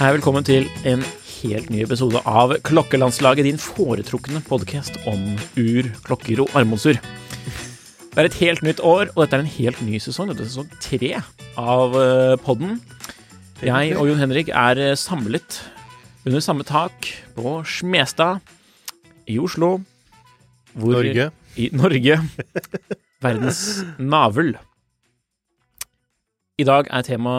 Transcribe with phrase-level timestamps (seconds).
[0.00, 1.02] Hei, velkommen til en
[1.42, 5.26] helt ny episode av Klokkelandslaget, din foretrukne podkast om
[5.60, 6.96] ur, klokker og armbåndsur.
[6.96, 10.30] Det er et helt nytt år, og dette er en helt ny sesong.
[10.32, 11.10] Dette er sesong tre
[11.60, 12.78] av eh, podden.
[13.60, 15.60] Jeg og Jon Henrik er eh, samlet
[16.24, 18.40] under samme tak på Smestad
[19.28, 19.82] i Oslo.
[20.80, 21.28] Norge.
[21.60, 22.22] I Norge.
[23.20, 23.62] Verdens
[24.00, 24.56] navel.
[26.60, 27.34] I dag er tema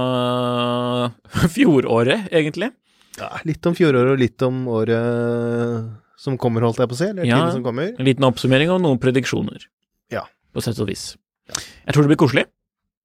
[1.55, 2.71] fjoråret, egentlig.
[3.19, 5.89] Ja, litt om fjoråret og litt om året
[6.21, 7.09] som kommer, holdt jeg på å si.
[7.11, 7.39] Eller Ja.
[7.41, 7.91] tiden som kommer.
[7.97, 9.65] En liten oppsummering og noen prediksjoner.
[10.13, 10.23] Ja.
[10.53, 11.15] På sett og vis.
[11.51, 12.45] Jeg tror det blir koselig.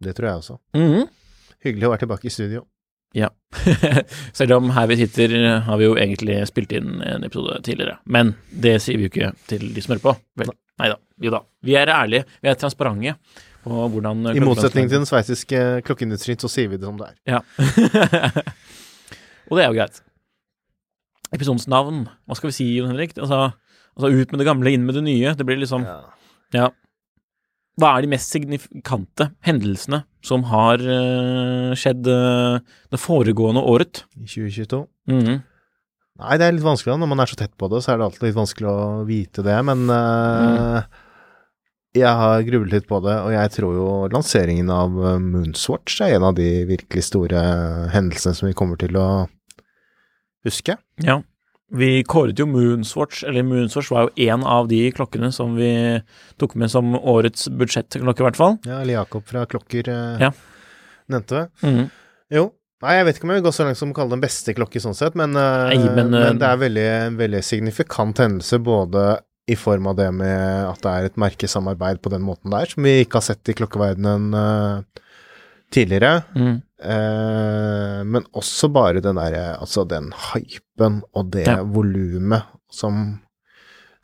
[0.02, 0.58] Det tror jeg også.
[0.76, 1.06] Mhm.
[1.64, 2.66] Hyggelig å være tilbake i studio.
[3.16, 3.30] Ja.
[4.36, 5.32] Selv om her vi sitter,
[5.64, 7.98] har vi jo egentlig spilt inn en episode tidligere.
[8.04, 10.14] Men det sier vi jo ikke til de som hører på.
[10.42, 10.98] Vel, nei da.
[11.24, 11.40] Jo da.
[11.64, 13.16] Vi er ærlige, vi er transparente
[13.66, 17.16] på hvordan I motsetning til den sveitsiske klokkeindustrien, så sier vi det som det er.
[17.36, 17.40] Ja.
[19.50, 20.02] og det er jo greit.
[21.34, 23.16] Episodens navn, hva skal vi si, Jon Henrik?
[23.18, 23.50] Altså,
[23.98, 25.34] altså ut med det gamle, inn med det nye.
[25.36, 26.00] Det blir liksom Ja.
[26.54, 26.70] Ja.
[27.76, 34.06] Hva er de mest signifikante hendelsene som har uh, skjedd uh, det foregående året?
[34.16, 34.86] I 2022.
[35.12, 35.42] Mhm.
[36.16, 36.94] Nei, det er litt vanskelig.
[36.96, 39.42] Når man er så tett på det, så er det alltid litt vanskelig å vite
[39.44, 39.56] det.
[39.68, 40.86] Men eh,
[41.96, 46.16] jeg har grublet litt på det, og jeg tror jo lanseringen av eh, Moonswatch er
[46.18, 47.40] en av de virkelig store
[47.94, 49.06] hendelsene som vi kommer til å
[50.46, 50.76] huske.
[51.02, 51.20] Ja.
[51.76, 55.70] Vi kåret jo Moonswatch, eller Moonswatch var jo en av de klokkene som vi
[56.38, 58.58] tok med som årets budsjettklokke, i hvert fall.
[58.68, 60.30] Ja, eller Jakob fra Klokker eh, Ja.
[61.10, 61.48] nevnte det.
[61.66, 61.88] Mm.
[62.36, 62.44] Jo.
[62.84, 64.26] Nei, jeg vet ikke om jeg vil gå så langt som å kalle det den
[64.26, 67.42] beste klokke sånn sett, men, eh, Nei, men, men, eh, det er veldig, en veldig
[67.42, 69.06] signifikant hendelse, både
[69.46, 72.82] i form av det med at det er et merkesamarbeid på den måten der, som
[72.86, 75.04] vi ikke har sett i klokkeverdenen uh,
[75.74, 76.56] tidligere, Mm.
[76.76, 81.62] Uh, men også bare den derre Altså den hypen og det Ja.
[81.64, 83.22] volumet som,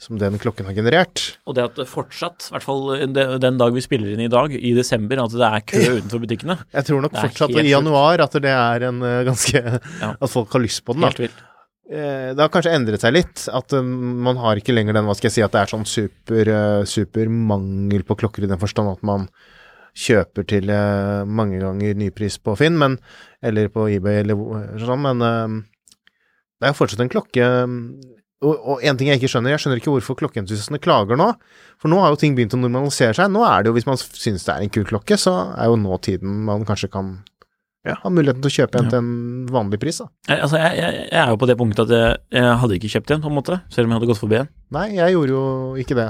[0.00, 1.36] som den klokken har generert.
[1.44, 4.56] Og det at det fortsatt, i hvert fall den, dag vi spiller inn i dag,
[4.56, 6.56] i desember, at det er kø utenfor butikkene.
[6.72, 9.60] Jeg tror nok fortsatt i januar at det er en eh, ganske
[10.00, 10.14] Ja.
[10.22, 11.12] At folk har lyst på den, da.
[11.12, 11.44] Helt vilt.
[11.92, 13.46] Eh, Det har kanskje endret seg litt.
[13.52, 15.88] At eh, man har ikke lenger den, hva skal jeg si, at det er sånn
[15.88, 19.28] super, eh, super mangel på klokker i den forstand at man
[19.92, 20.70] kjøper til
[21.28, 22.94] mange ganger nypris på Finn, men,
[23.44, 24.38] eller på eBay eller
[24.80, 27.44] sånn, men det er jo fortsatt en klokke
[28.42, 31.28] og, én ting jeg ikke skjønner, jeg skjønner ikke hvorfor klokkeentusiastene klager nå.
[31.78, 33.28] For nå har jo ting begynt å normalisere seg.
[33.30, 35.76] Nå er det jo, hvis man syns det er en kul klokke, så er jo
[35.78, 37.12] nå tiden man kanskje kan
[37.84, 38.90] ja, ha muligheten til å kjøpe en Ja.
[38.90, 40.06] til en vanlig pris, da.
[40.28, 42.90] Jeg, altså, jeg, jeg, jeg er jo på det punktet at jeg, jeg hadde ikke
[42.94, 44.50] kjøpt en, på en måte, selv om jeg hadde gått forbi en.
[44.78, 45.44] Nei, jeg gjorde jo
[45.82, 46.08] ikke det.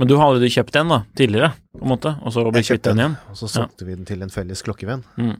[0.00, 2.86] Men du har allerede kjøpt en, da, tidligere, på en måte, og så ble kvitt
[2.86, 3.16] den igjen.
[3.32, 5.02] Og så solgte vi den til en felles klokkevenn.
[5.20, 5.34] Mm.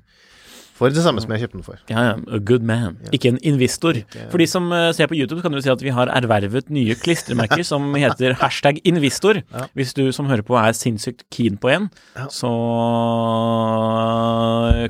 [0.80, 1.76] For det samme som jeg kjøpte den for.
[1.92, 2.96] Ja, ja, a good man.
[3.12, 3.92] Ikke en investor.
[4.00, 6.70] Ikke- For de som uh, ser på YouTube, kan du si at vi har ervervet
[6.72, 9.42] nye klistremerker som heter hashtag investor.
[9.52, 9.66] Ja.
[9.76, 12.26] Hvis du som hører på er sinnssykt keen på en, Ja.
[12.32, 12.48] så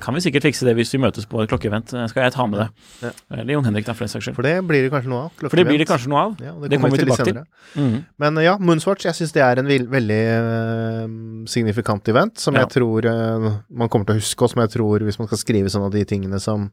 [0.01, 1.93] kan vi sikkert fikse det hvis vi møtes på et klokkeevent.
[1.97, 2.69] Eh, Skal jeg ta med det?
[3.05, 3.11] Ja.
[3.37, 4.37] Eller Jon Henrik, da, for den saks skyld.
[4.39, 5.43] For det blir det kanskje noe av.
[5.43, 6.37] For det blir det kanskje noe av.
[6.45, 7.41] Ja, det kommer vi tilbake til.
[7.75, 7.99] Mhm.
[8.21, 11.05] Men eh, ja, Moonswatch, jeg syns det er en veldig uh,
[11.51, 12.65] signifikant event, som Ja.
[12.65, 15.39] jeg tror uh, man kommer til å huske, og som jeg tror, hvis man skal
[15.43, 16.71] skrive sånn av de tingene som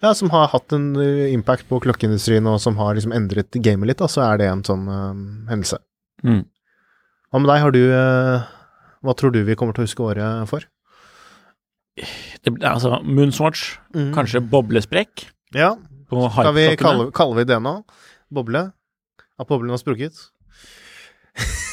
[0.00, 3.90] ja, som har hatt en eh, impact på klokkeindustrien, og som har liksom endret gamet
[3.90, 5.10] litt, da, så er det en sånn uh,
[5.50, 5.76] hendelse.
[6.24, 6.46] Mm.
[7.30, 8.48] Hva med deg, har du uh,
[9.04, 10.64] Hva tror du vi kommer til å huske året for?
[12.00, 13.74] Det, blir- altså, Moonswatch,
[14.16, 15.26] kanskje boblesprekk.
[15.56, 15.74] Ja,
[16.08, 17.80] Skal vi kalle, kaller vi det nå?
[18.32, 18.70] Boble?
[19.40, 20.16] At boblen har sprukket?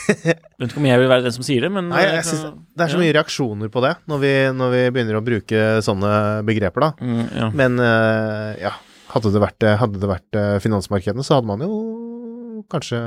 [0.08, 2.44] Vet ikke om jeg vil være den som sier det, men Nei, jeg synes
[2.78, 6.12] det er så mye reaksjoner på det når vi, når vi begynner å bruke sånne
[6.48, 6.92] begreper, da.
[7.02, 7.50] mm, ja.
[7.60, 8.72] Men eh, ja,
[9.12, 13.02] hadde det vært, hadde det vært eh, finansmarkedene, så hadde man jo kanskje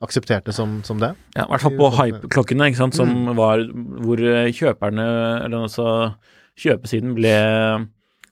[0.00, 1.10] akseptert det som, som det.
[1.36, 3.34] Ja, I hvert fall på hype-klokkene, ikke sant, som Mm.
[3.36, 3.60] var
[4.06, 5.04] hvor eh, kjøperne,
[5.44, 5.86] eller altså
[6.60, 7.34] kjøpesiden, ble,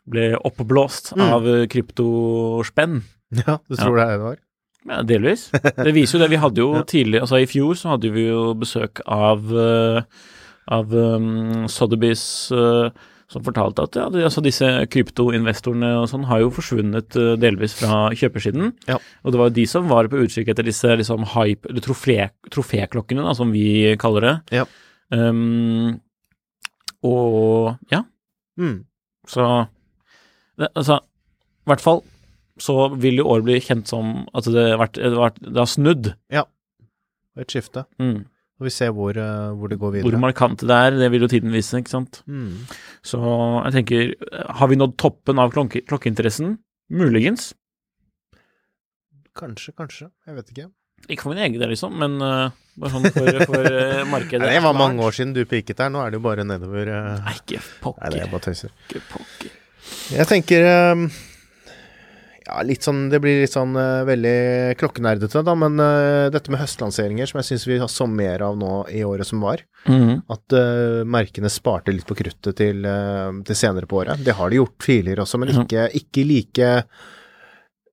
[0.08, 1.26] ble oppblåst Mm.
[1.36, 3.02] av eh, kryptospenn.
[3.44, 4.38] Ja, du tror det er det var?
[4.86, 5.48] Ja, delvis.
[5.52, 6.30] Det viser jo det.
[6.30, 10.02] Vi hadde jo tidlig, altså i fjor så hadde vi jo besøk av, eh,
[10.70, 12.22] av um, Sotheby's
[12.54, 12.90] uh,
[13.28, 18.06] som fortalte at ja, altså disse kryptoinvestorene og sånn har jo forsvunnet uh, delvis fra
[18.16, 18.70] kjøpersiden.
[18.88, 18.96] Ja.
[19.24, 22.20] Og det var jo de som var på utkikk etter disse liksom hype, eller trofé,
[22.54, 24.36] troféklokkene, da, som vi kaller det.
[24.62, 24.68] Ja.
[25.12, 25.98] Um,
[27.04, 28.04] og ja,
[28.58, 28.80] Mm.
[29.30, 29.44] så
[30.58, 32.00] det, Altså, i hvert fall
[32.62, 35.62] så vil jo året bli kjent som at det har, vært, det har, vært, det
[35.62, 36.10] har snudd.
[37.38, 37.84] Et skifte.
[38.02, 38.26] Mm.
[38.58, 40.10] Og vi ser hvor, eh, hvor det går videre.
[40.10, 42.22] Hvor markant det er, det vil jo tiden vise, ikke sant.
[42.26, 42.66] Mm.
[43.06, 44.10] Så jeg tenker,
[44.58, 46.56] har vi nådd toppen av klokke, klokkeinteressen?
[46.90, 47.52] Muligens.
[49.38, 50.10] Kanskje, kanskje.
[50.26, 50.66] Jeg vet ikke.
[51.06, 54.42] Ikke for min egen del, liksom, men uh, bare sånn for, for uh, markedet.
[54.42, 56.90] Nei, det var mange år siden du piket her, nå er det jo bare nedover.
[56.90, 57.14] Uh...
[57.22, 58.02] Nei, ikke pokker.
[58.02, 58.74] Nei, det er bare tøyser.
[58.88, 59.54] Ikke pokker.
[60.12, 61.04] Jeg tenker eh,
[62.48, 66.62] Ja, litt sånn Det blir litt sånn uh, veldig klokkenerdete, da, men uh, dette med
[66.62, 70.22] høstlanseringer, som jeg syns vi har så mer av nå i året som var, Mhm.
[70.32, 72.82] at uh, merkene sparte litt på kruttet til,
[73.44, 74.24] til senere på året.
[74.24, 76.72] Det har de gjort tidligere også, men ikke, ikke like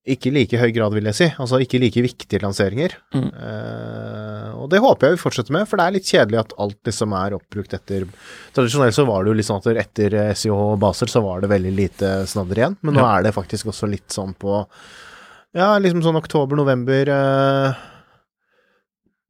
[0.06, 1.28] ikke i like høy grad, vil jeg si.
[1.42, 2.94] Altså ikke like viktige lanseringer.
[3.16, 3.30] Mm.
[3.34, 6.78] Uh, og det håper jeg vi fortsetter med, for det er litt kjedelig at alt
[6.90, 8.06] liksom er oppbrukt etter
[8.56, 11.50] Tradisjonelt så var det jo litt sånn at etter SIH og Basel så var det
[11.52, 13.10] veldig lite snadder igjen, men nå Ja.
[13.18, 14.62] er det faktisk også litt sånn på
[15.58, 17.74] Ja, liksom sånn oktober-november uh,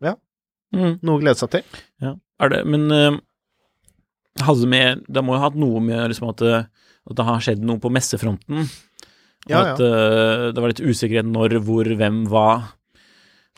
[0.04, 0.16] Ja.
[0.76, 1.00] Mm.
[1.02, 1.64] Noe å glede seg til.
[2.04, 3.16] Ja, er det, men uh,
[4.44, 7.64] hadde med Det må jo ha hatt noe med liksom at, at det har skjedd
[7.64, 8.68] noe på messefronten.
[9.50, 9.74] Ja, ja.
[9.74, 12.50] at uh, det var litt usikkerhet når, hvor, hvem, hva.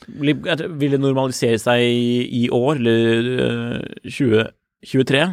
[0.08, 5.24] Vil det normalisere seg i, i år, eller eh, 2023?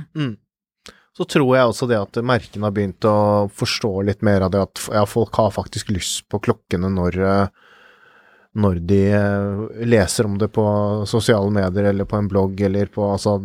[1.15, 3.19] Så tror jeg også det at merkene har begynt å
[3.55, 7.77] forstå litt mer av det at ja, folk har faktisk lyst på klokkene når, eh,
[8.59, 9.03] når de
[9.87, 10.65] leser om det på
[11.11, 13.37] sosiale medier eller på en blogg eller på Altså,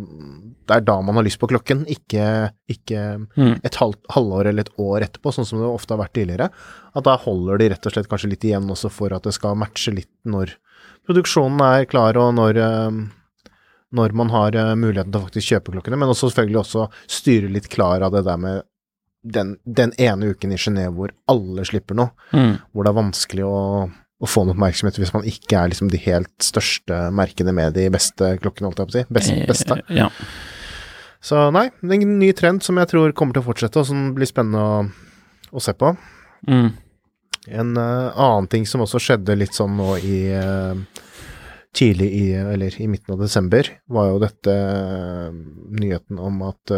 [0.69, 2.25] det er da man har lyst på klokken, ikke,
[2.69, 3.01] ikke
[3.35, 3.59] Mm.
[3.65, 6.49] et halvt, halvår eller et år etterpå, sånn som det ofte har vært tidligere.
[6.95, 9.57] At da holder de rett og slett kanskje litt igjen også for at det skal
[9.57, 10.53] matche litt når
[11.09, 12.99] produksjonen er klar, og når eh,
[13.91, 17.49] når man har eh, muligheten til å faktisk kjøpe klokkene, men også selvfølgelig også styre
[17.49, 18.61] litt klar av det der med
[19.25, 22.59] den, den ene uken i Genéve hvor alle slipper noe, Mm.
[22.71, 23.57] hvor det er vanskelig å,
[24.21, 27.87] å få noe oppmerksomhet hvis man ikke er liksom de helt største merkene med de
[27.89, 29.03] beste klokkene, holdt jeg på å si.
[29.17, 29.79] Best, beste.
[29.89, 30.09] Eh, Ja.
[31.19, 33.87] Så nei, det er en ny trend som jeg tror kommer til å fortsette, og
[33.89, 34.83] som blir spennende å,
[35.51, 35.91] å se på.
[36.47, 36.69] Mm.
[37.59, 41.05] En uh, annen ting som også skjedde litt sånn nå i uh,
[41.69, 45.35] Tidlig i, eller i midten av desember, var jo dette uh,
[45.69, 46.71] nyheten om at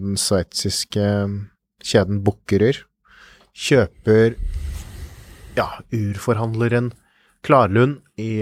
[0.00, 1.04] den sveitsiske
[1.84, 2.78] kjeden Bukkerer
[3.52, 4.38] kjøper
[5.58, 6.94] ja, urforhandleren
[7.44, 8.40] Klarlund i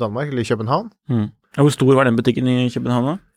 [0.00, 0.88] Danmark, eller i København.
[1.12, 1.28] Mm.
[1.60, 3.29] Hvor stor var den butikken i København, da?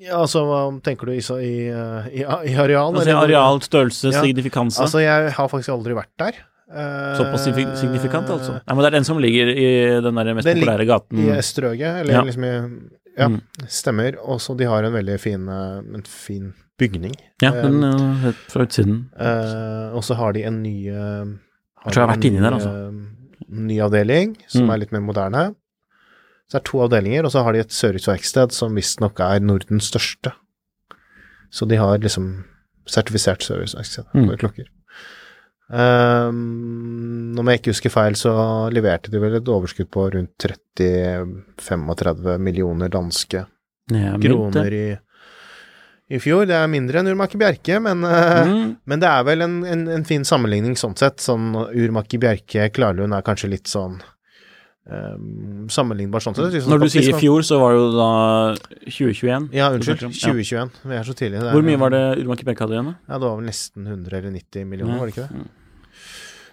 [0.00, 2.94] Ja, altså, hva tenker du i, i, eh, i, i areal?
[2.96, 3.16] Altså?
[3.16, 4.22] Areal, størrelse, Ja.
[4.22, 4.80] signifikanse.
[4.82, 6.32] Altså, jeg har faktisk aldri vært der.
[6.72, 8.54] Eh, Såpass signifikant, altså?
[8.64, 11.18] Nei, men det er den som ligger i den der mest Den populære gaten.
[11.28, 12.22] I Strøget, eller Ja.
[12.22, 13.42] liksom i Ja, Mm.
[13.68, 14.16] stemmer.
[14.24, 17.12] Og så de har en veldig fin, eh, en fin bygning.
[17.42, 19.10] Ja, den uh, fra utsiden.
[19.20, 21.26] Uh, og så har de en ny har
[21.84, 23.04] Jeg tror jeg har vært inni der, altså.
[23.50, 24.70] Ny avdeling, som Mm.
[24.72, 25.54] er litt mer moderne.
[26.50, 29.88] Så det er to avdelinger, og så har de et serviceverksted som visstnok er Nordens
[29.92, 30.32] største.
[31.52, 32.44] Så de har liksom
[32.88, 34.26] sertifisert serviceverksted Mm.
[34.28, 34.66] for klokker.
[35.72, 38.32] Um, om jeg ikke husker feil, så
[38.74, 40.34] leverte de vel et overskudd på rundt
[40.76, 43.46] 30-35 millioner danske
[43.92, 44.84] Ja, kroner i,
[46.12, 46.44] i fjor.
[46.50, 48.76] Det er mindre enn Urmaki Bjerke, men, eh, Mm.
[48.86, 51.16] men det er vel en, en, en fin sammenligning sånn sett.
[51.24, 54.00] Sånn Urmaki Bjerke, Klarlund er kanskje litt sånn
[54.90, 56.56] um, sammenlignbar sånn sett.
[56.68, 58.10] Når du sier i fjor, så var det jo da
[58.88, 59.48] 2021.
[59.56, 60.00] Ja, unnskyld.
[60.02, 60.78] Du snakker 2021.
[60.90, 61.40] Vi er så tidlig.
[61.42, 62.94] Er- Hvor mye var det Urban Bjerke hadde igjen?
[63.08, 64.98] Ja, det var vel nesten 100 eller 90 millioner, Ja.
[64.98, 65.42] var det ikke det?
[65.42, 65.48] Mm.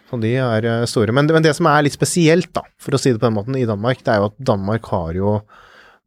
[0.09, 1.11] Så de er eh, store.
[1.13, 3.55] Men, men det som er litt spesielt, da, for å si det på den måten,
[3.59, 5.41] i Danmark, det er jo at Danmark har jo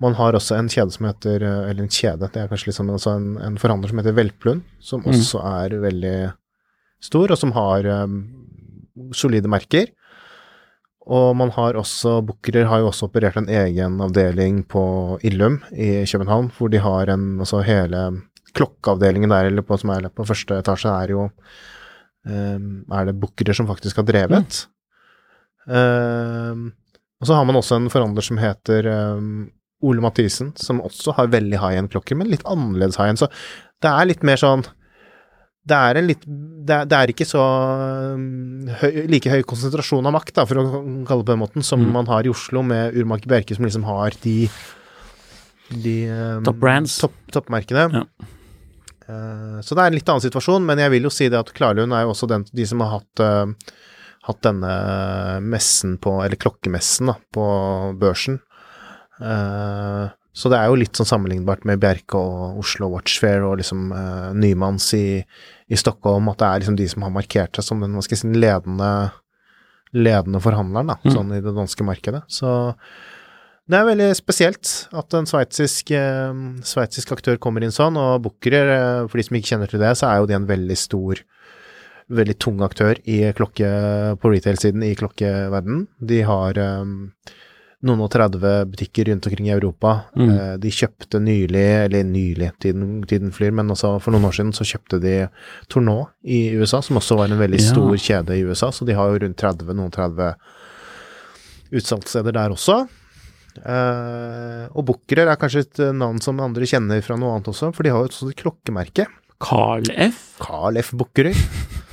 [0.02, 2.88] Man har også en kjede som heter eh, Eller en kjede, det er kanskje liksom
[2.90, 5.12] altså en, en forhandler som heter Velplund, som Mm.
[5.12, 6.32] også er veldig
[7.00, 8.16] stor, og som har um,
[9.14, 9.86] solide merker.
[11.10, 14.82] Og man har også Bukkerer har jo også operert en egen avdeling på
[15.26, 20.10] Illum i København, hvor de har en Altså hele klokkeavdelingen der, eller på, som er
[20.12, 24.66] på første etasje, er jo um, Er det Bukkerer som faktisk har drevet.
[25.66, 26.72] Um,
[27.22, 29.50] og så har man også en forhandler som heter um,
[29.82, 33.22] Ole Mathisen, som også har veldig high end-klokker, men litt annerledes high end.
[33.22, 33.30] Så
[33.82, 34.66] det er litt mer sånn
[35.68, 37.42] det er, en litt, det er, det er ikke så
[38.16, 40.64] um, høy, like høy konsentrasjon av makt, da, for å
[41.06, 41.92] kalle det på den måten, som Mm.
[41.94, 44.36] man har i Oslo med Urmaker Bjerke, som liksom har de,
[45.70, 46.98] de um, Top brands.
[46.98, 47.86] Topp, toppmerkene.
[47.94, 48.04] Ja.
[49.06, 51.52] Eh, så det er en litt annen situasjon, men jeg vil jo si det at
[51.54, 53.78] Klarlund er jo også den, de som har hatt, uh,
[54.28, 54.74] hatt denne
[55.42, 57.46] messen på, eller klokkemessen, da, på
[58.02, 58.40] børsen.
[59.22, 63.90] Eh, så det er jo litt sånn sammenlignbart med Bjerke og Oslo Watchfair og liksom
[63.92, 65.06] uh, Nymanns i,
[65.68, 68.16] i Stockholm, at det er liksom de som har markert seg som den, hva skal
[68.16, 68.92] jeg si, ledende,
[69.92, 71.12] ledende forhandleren, da, Mm.
[71.18, 72.22] sånn i det danske markedet.
[72.32, 72.48] Så
[73.68, 76.32] det er veldig spesielt at en sveitsisk, eh,
[76.64, 79.92] sveitsisk aktør kommer inn sånn, og Bucherer, eh, for de som ikke kjenner til det,
[80.00, 81.20] så er jo de en veldig stor
[82.12, 83.68] veldig tung aktør i klokke,
[84.20, 85.86] på retail-siden i klokkeverdenen.
[86.04, 87.12] De har um,
[87.82, 89.92] noen og 30 butikker rundt omkring i Europa.
[90.14, 90.30] Mm.
[90.30, 94.52] Eh, de kjøpte nylig, eller nylig, tiden, tiden flyr, men også for noen år siden
[94.54, 95.16] så kjøpte de
[95.72, 97.70] Tournant i USA, som også var en veldig Ja.
[97.72, 100.34] stor kjede i USA, så de har jo rundt 30, noen 30
[101.72, 102.82] utsalgssteder der også.
[103.66, 107.72] Eh, og Bukkerer er kanskje et eh, navn som andre kjenner fra noe annet også,
[107.74, 109.06] for de har jo et et klokkemerke.
[109.42, 110.38] Carl F.
[110.40, 110.92] Carl F.
[110.94, 111.34] Bukkerer.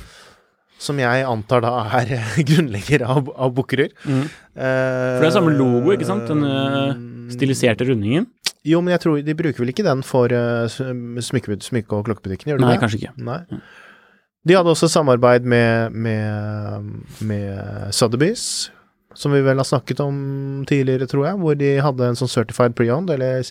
[0.80, 2.14] Som jeg antar da er
[2.48, 3.92] grunnlegger av, av Bukkerud.
[4.04, 4.22] Mm.
[4.56, 6.24] For det er samme logo, ikke sant?
[6.30, 6.94] Den, eh,
[7.34, 8.26] Stiliserte rundingen.
[8.66, 12.50] Jo, men jeg tror de bruker vel ikke den for uh, smykke, smykke- og klokkebutikken,
[12.50, 12.68] gjør de det?
[12.68, 13.12] Nei, kanskje ikke.
[13.24, 13.60] Nei.
[14.48, 16.90] De hadde også samarbeid med, med,
[17.24, 18.44] med Sotheby's,
[19.16, 20.18] som vi vel har snakket om
[20.68, 23.48] tidligere, tror jeg, hvor de hadde en sånn certified pre-owned, eller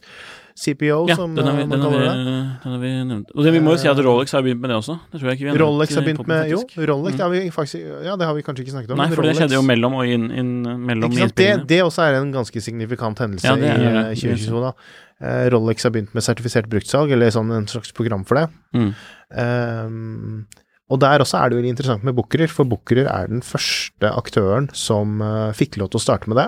[0.60, 2.44] CPO, Ja, som den har, vi, uh, man den, har vi, kaller det.
[2.64, 3.30] den har vi nevnt.
[3.36, 4.98] Og det, vi må jo si at Rolex har begynt med det også.
[5.12, 6.60] Det tror jeg ikke vi har nevnt Rolex har begynt podden, med Jo.
[6.92, 7.18] Rolex Mm.
[7.18, 8.98] det har vi faktisk Ja, det har vi kanskje ikke snakket om.
[9.00, 10.52] Nei, for for det skjedde jo mellom og inn, inn
[10.86, 11.36] mellom Ikke sant?
[11.40, 14.06] Det, det også er en ganske signifikant hendelse Ja, det er i det.
[14.12, 14.62] eh, 2022.
[14.68, 14.74] da.
[15.22, 18.48] Eh, Rolex har begynt med sertifisert bruktsalg, eller sånn en slags program for det.
[18.76, 18.94] Mm.
[19.36, 20.46] Um,
[20.90, 24.70] og der også er det jo interessant med Bukkerer, for Bukkerer er den første aktøren
[24.74, 26.48] som uh, fikk lov til å starte med det.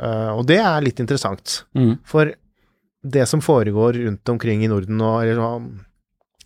[0.00, 1.98] Eh, og det er litt interessant, Mm.
[2.04, 2.32] for
[3.04, 5.36] det som foregår rundt omkring i Norden nå, eller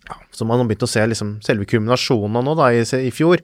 [0.09, 3.12] ja, som man har begynt å se liksom selve kulminasjonen av nå da, i, i
[3.14, 3.38] fjor,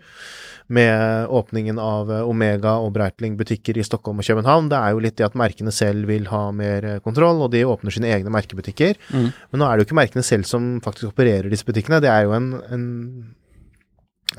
[0.66, 5.16] med åpningen av eh, Omega og Breitling-butikker i Stockholm og København, det er jo litt
[5.20, 8.96] det at merkene selv vil ha mer eh, kontroll, og de åpner sine egne merkebutikker.
[9.12, 9.28] Mm.
[9.52, 12.24] Men nå er det jo ikke merkene selv som faktisk opererer disse butikkene, det er
[12.24, 12.86] jo en, en,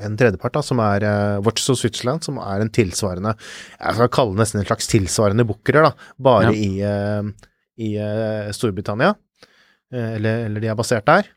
[0.04, 4.10] en tredjepart da, som er uh, Watches of Switzerland, som er en tilsvarende Jeg skal
[4.12, 6.52] kalle det nesten en slags tilsvarende bookerer, da, bare Ja.
[6.52, 7.48] i, uh,
[7.80, 9.14] i uh, Storbritannia.
[9.92, 11.28] Eller, eller de er basert der.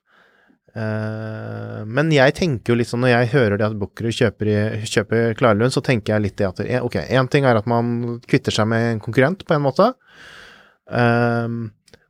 [1.85, 4.49] Men jeg tenker jo litt sånn når jeg hører det at bookere kjøper,
[4.89, 8.53] kjøper Klarlund, så tenker jeg litt det at Ok, én ting er at man kvitter
[8.53, 9.91] seg med en konkurrent, på en måte.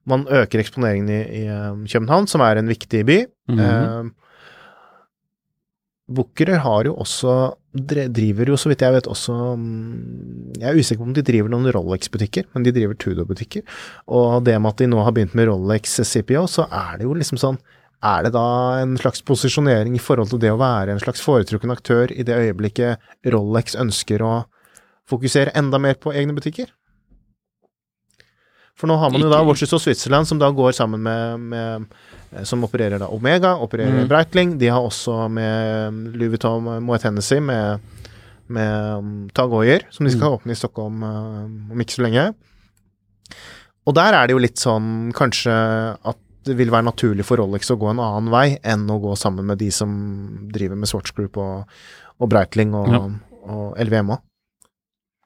[0.10, 3.20] Man øker eksponeringen i, i København, som er en viktig by.
[3.51, 3.60] Mhm.
[3.60, 4.28] Eh,
[6.09, 7.33] Bookere har jo også
[7.69, 11.51] Driver jo, så vidt jeg vet, også mm, Jeg er usikker på om de driver
[11.53, 13.61] noen Rolex-butikker, men de driver Tudor-butikker.
[14.09, 17.13] Og det med at de nå har begynt med Rolex CPO, så er det jo
[17.17, 17.59] liksom sånn
[18.01, 21.73] Er det da en slags posisjonering i forhold til det å være en slags foretrukken
[21.73, 22.97] aktør i det øyeblikket
[23.29, 24.33] Rolex ønsker å
[25.09, 26.71] fokusere enda mer på egne butikker?
[28.79, 31.86] For nå har man jo da Watches of Switzerland, som da går sammen med, med
[32.31, 34.07] eh, Som opererer da Omega, opererer Mm.
[34.07, 34.53] Breitling.
[34.62, 37.79] De har også med Louis Vuitton Moet Hennessy med,
[38.48, 42.24] med Tagoyer, som de skal åpne i Stockholm eh, om ikke så lenge.
[43.88, 45.51] Og der er det jo litt sånn kanskje
[46.05, 46.17] at
[46.48, 49.45] det vil være naturlig for Rolex å gå en annen vei enn å gå sammen
[49.50, 49.91] med de som
[50.53, 51.67] driver med Swatch Group og,
[52.19, 53.01] og Breitling og, Ja.
[53.50, 54.17] og LVMA.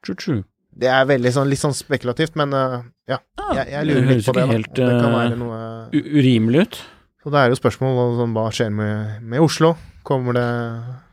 [0.04, 0.42] True, true.
[0.74, 3.20] Det er veldig sånn, litt sånn spekulativt, men uh, ja.
[3.54, 4.44] Jeg, jeg lurer litt høres på det.
[4.48, 5.60] ikke helt, det kan eh, være noe
[5.94, 6.80] uh, urimelig ut.
[7.24, 9.76] Så det er jo spørsmål om sånn, hva skjer med, med Oslo.
[10.04, 10.48] Kommer det,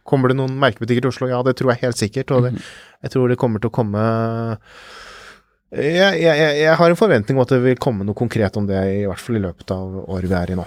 [0.09, 1.29] kommer det noen merkebutikker til Oslo?
[1.31, 2.33] Ja, det tror jeg helt sikkert.
[2.35, 2.64] Og det, Mhm.
[3.05, 4.00] jeg tror det kommer til å komme
[5.71, 8.67] jeg, jeg, jeg, jeg har en forventning om at det vil komme noe konkret om
[8.67, 10.64] det, i hvert fall i løpet av året vi er i nå.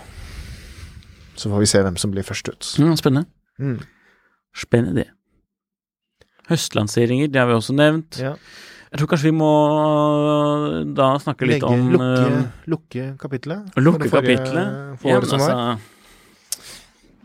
[1.36, 2.70] Så får vi se hvem som blir først ut.
[2.80, 3.28] Mm, spennende.
[3.60, 3.82] Mm.
[4.56, 5.06] Spennende.
[6.48, 8.20] Høstlanseringer, det har vi også nevnt.
[8.22, 8.36] Ja.
[8.94, 9.54] Jeg tror kanskje vi må
[10.94, 13.80] da snakke litt Legge, om lukke, eh, lukke kapitlet.
[13.82, 15.00] Lukke for kapitlet.
[15.02, 15.40] For Ja, altså,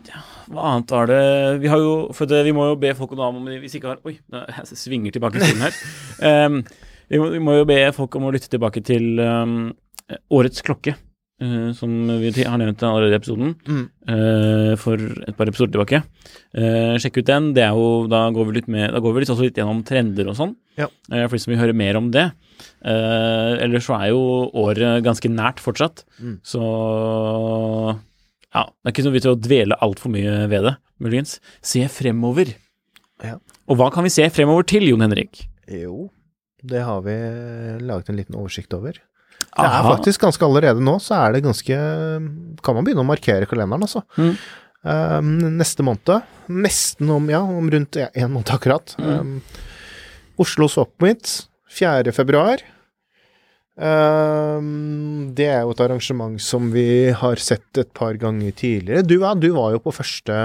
[0.08, 1.20] ja, hva annet var det
[1.60, 4.16] Vi har jo det, vi må jo be folk om det hvis ikke har Oi,
[4.16, 5.76] jeg svinger tilbake i stolen her.
[6.18, 6.64] Um,
[7.08, 9.68] vi, må, vi, må, jo be folk om å lytte tilbake til um,
[10.34, 10.96] årets klokke.
[11.38, 13.82] Uh, som vi har nevnt allerede i episoden, mm.
[14.10, 16.00] uh, for et par episoder tilbake.
[16.50, 17.52] Uh, sjekk ut den.
[17.54, 20.34] Det er jo, da går vi litt med, går vi litt litt gjennom trender og
[20.34, 20.88] sånn, ja.
[21.06, 22.26] for de som vil høre mer om det.
[22.82, 24.20] ellers så er jo
[24.58, 26.36] året ganske nært fortsatt, mm.
[26.42, 26.64] så
[28.48, 31.38] ja, det er ikke noe vits i å dvele altfor mye ved det, muligens.
[31.62, 32.56] Se fremover.
[33.22, 33.36] Ja.
[33.70, 35.44] Og hva kan vi se fremover til, Jon Henrik?
[35.70, 36.08] Jo,
[36.66, 37.14] det har vi
[37.78, 38.98] laget en liten oversikt over.
[39.48, 41.76] Det er faktisk ganske allerede nå, så er det ganske
[42.64, 44.04] Kan man begynne å markere kalenderen, altså.
[44.18, 44.34] Mm.
[44.88, 48.94] Um, neste måned, nesten om, ja, om rundt en måned akkurat.
[49.00, 49.14] Mm.
[49.18, 49.64] Um,
[50.38, 52.14] Oslo Swapmeet, 4.
[52.14, 52.62] februar.
[53.78, 59.06] Um, det er jo et arrangement som vi har sett et par ganger tidligere.
[59.06, 60.36] Du, ja, du var jo på første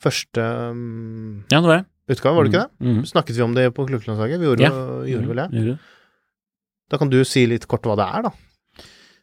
[0.00, 0.40] Første
[0.72, 2.70] um, ja, det var utgave, var det ikke det?
[2.80, 2.92] Mm.
[2.94, 3.06] mm.
[3.10, 4.40] Snakket vi om det på Klokkelandslaget?
[4.40, 4.84] Vi gjorde, ja.
[5.12, 5.48] gjorde vel det?
[5.58, 5.74] Gjorde.
[6.90, 8.32] Da kan du si litt kort hva det er, da.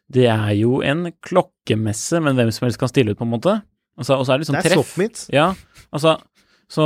[0.08, 3.58] Det er jo en klokkemesse, men hvem som helst kan stille ut, på en måte.
[3.98, 4.94] Altså, og så er det liksom det er treff.
[5.00, 5.24] mitt.
[5.34, 5.50] Ja,
[5.92, 6.16] altså
[6.70, 6.84] Så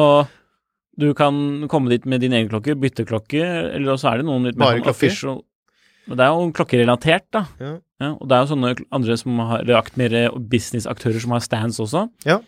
[0.99, 3.41] du kan komme dit med din egen klokke, bytte klokke,
[3.75, 6.17] eller så er det noen litt mer Bare sånn klokker.
[6.17, 7.45] det er jo klokkerelatert, da.
[7.61, 7.73] Ja.
[8.03, 10.17] Ja, og det er jo sånne andre som har reakt akt mer
[10.51, 12.09] businessaktører som har stands også.
[12.27, 12.41] Ja.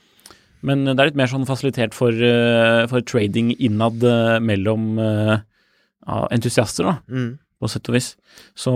[0.64, 6.26] Men det er litt mer sånn fasilitert for, eh, for trading innad eh, mellom ja,
[6.34, 7.38] entusiaster, da Mm.
[7.64, 8.12] På sett og vis.
[8.58, 8.72] Så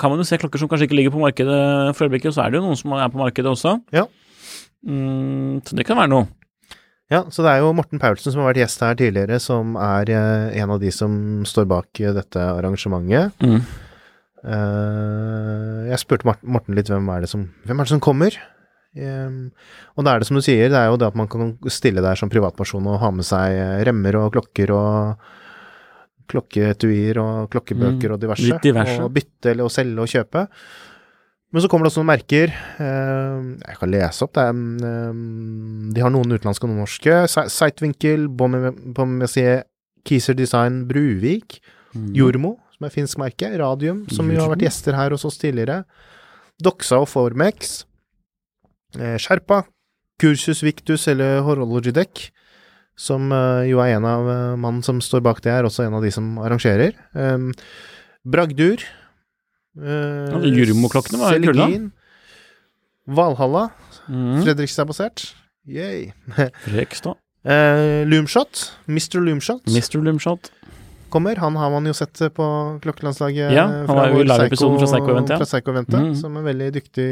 [0.00, 1.60] kan man jo se klokker som kanskje ikke ligger på markedet
[1.94, 3.76] for øyeblikket, og så er det jo noen som er på markedet også.
[3.94, 4.08] Ja.
[4.86, 6.30] Mm, så det kan være noe.
[7.10, 10.12] Ja, så det er jo Morten Paulsen som har vært gjest her tidligere, som er
[10.14, 11.12] eh, en av de som
[11.48, 13.34] står bak eh, dette arrangementet.
[13.42, 13.64] Mm.
[14.46, 18.38] Eh, jeg spurte Morten litt hvem er det som, hvem er det som kommer.
[18.90, 22.02] Og da er det som du sier, det er jo det at man kan stille
[22.02, 25.28] der som privatperson og ha med seg remmer og klokker og
[26.30, 28.60] klokkeetuier og klokkebøker Mm, og diverse.
[28.62, 29.00] diverse.
[29.04, 30.46] Og bytte eller å selge og kjøpe.
[31.52, 32.52] Men så kommer det også noen merker.
[32.78, 34.32] eh, jeg kan lese opp.
[34.34, 35.12] Det er, eh,
[35.94, 37.28] de har noen utenlandske og noen norske.
[37.28, 39.64] Si- Sightwinkel, Bommesier,
[40.06, 41.58] Kieser Design, Bruvik,
[41.94, 42.14] Mm.
[42.14, 43.50] Jormo, som er finsk merke.
[43.58, 45.84] Radium, som jo har vært gjester her hos oss tidligere.
[46.62, 47.84] Doxa og Formex.
[48.98, 49.64] Eh, Sherpa.
[50.20, 52.30] Kursus Victus eller Horology Deck,
[53.00, 55.94] som eh, jo er en av uh, mannen som står bak det, er også en
[55.96, 56.92] av de som arrangerer.
[57.16, 57.50] Um,
[58.28, 58.82] Bragdur.
[59.78, 61.68] Uh, Ja, Jurmo-klokkene var kule, da.
[63.06, 63.68] Valhalla.
[64.08, 64.42] Mm.
[64.44, 65.24] Fredrikstad basert.
[65.66, 66.12] Yay.
[66.66, 67.16] Frekstad.
[67.46, 68.66] uh, Loomshot.
[68.90, 69.20] Mr.
[69.24, 70.00] Loomshot Mr.
[70.04, 70.50] Loomshot.
[71.10, 71.36] kommer.
[71.42, 72.44] Han har man jo sett på
[72.84, 73.50] klokkelandslaget.
[73.56, 75.38] Ja, eh, han var jo i live-episoden fra Psycho-eventet, ja.
[75.40, 76.14] Fra Psycho-eventet, Mhm.
[76.20, 77.08] som en veldig dyktig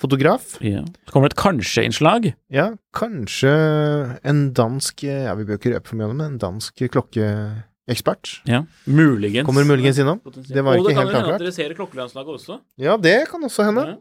[0.00, 0.56] klokkefotograf.
[0.64, 0.82] Ja.
[1.06, 2.32] Så kommer det et kanskje-innslag.
[2.50, 6.38] Ja, kanskje en dansk Ja, vi bør ikke røpe for mye om det, men en
[6.40, 8.40] dansk klokkeekspert.
[8.48, 8.62] Ja.
[8.86, 9.46] Muligens.
[9.46, 10.20] Kommer muligens innom.
[10.20, 10.54] Potensielt.
[10.56, 11.04] Det var ikke helt avklart.
[11.04, 12.60] Og det kan hende at dere ser klokkelandslaget også.
[12.78, 13.86] Ja, det kan også hende.
[13.86, 13.96] Ja.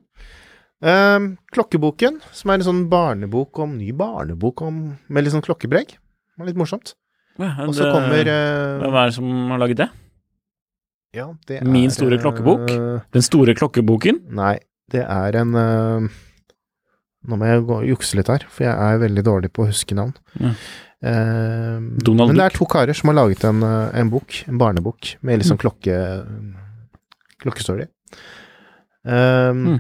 [0.79, 4.77] Um, klokkeboken, som er en sånn barnebok om Ny barnebok om
[5.11, 5.91] med litt sånn klokkebregg.
[5.97, 6.93] Det var Litt morsomt.
[7.39, 9.89] Ja, Og så kommer uh, Hvem er det som har laget det?
[11.15, 12.69] Ja, det er Min store klokkebok?
[12.69, 14.19] eh, Den store klokkeboken?
[14.35, 14.59] Nei,
[14.91, 16.09] det er en eh,
[17.29, 20.13] Nå må jeg jukse litt her, for jeg er veldig dårlig på å huske navn.
[20.39, 20.53] Ja.
[21.03, 25.17] Eh, men det er to karer som har laget en, eh, en bok, en barnebok,
[25.21, 25.63] med liksom Mm.
[25.65, 25.97] klokke
[27.43, 27.87] klokkestory.
[29.05, 29.79] Um, Mm.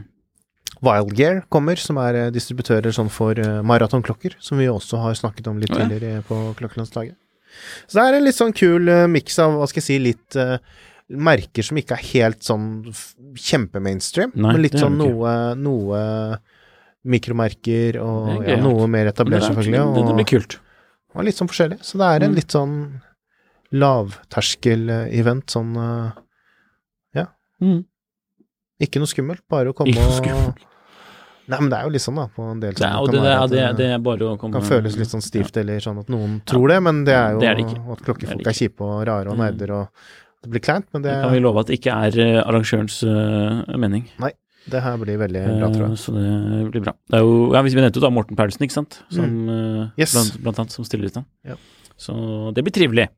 [0.81, 5.59] Wildgear kommer, som er distributører sånn for uh, maratonklokker, som vi også har snakket om
[5.59, 7.15] litt tidligere på Klokkelandslaget.
[7.87, 10.35] Så det er en litt sånn kul uh, miks av, hva skal jeg si, litt
[10.39, 10.57] eh,
[11.09, 12.65] merker som ikke er helt sånn
[13.35, 16.01] kjempemainstream, men litt sånn noe, noe
[17.09, 19.95] mikromerker og ja, noe mer etablert, er- selvfølgelig.
[19.95, 20.59] det, det Og, blir kult.
[21.15, 21.79] og litt sånn forskjellig.
[21.81, 22.35] Så det er en Mm.
[22.35, 23.01] litt sånn
[23.73, 25.75] lavterskel-event, sånn
[27.15, 27.25] Ja.
[27.61, 27.85] Mm.
[28.81, 30.55] Ikke noe skummelt, bare å komme og.
[31.49, 33.11] Nei, men det er jo litt sånn, da, på en del Det er, kan det,
[33.11, 35.97] det, være det, det det bare å komme kan føles litt sånn stivt, eller sånn
[35.99, 37.91] at noen tror det, men det er jo Det er ikke.
[37.91, 39.39] at klokkefolk er er, kjipe og rare og Mm.
[39.57, 39.87] nerder og
[40.43, 44.05] det blir kleint, men det, kan vi love at det ikke er eh, arrangørens mening.
[44.19, 44.35] mening.
[44.69, 45.97] det her blir veldig bra, tror Eh, jeg.
[45.97, 46.93] Så det blir bra.
[47.09, 49.01] Det er jo, ja, hvis Vi nevnte jo da Morten Paulsen, ikke sant?
[49.09, 49.91] Som, eh, Mm.
[49.97, 50.13] Yes.
[50.13, 51.25] blant, blant annet, som stiller ut den.
[51.45, 51.55] Ja.
[51.97, 52.13] Så
[52.55, 53.09] det blir trivelig.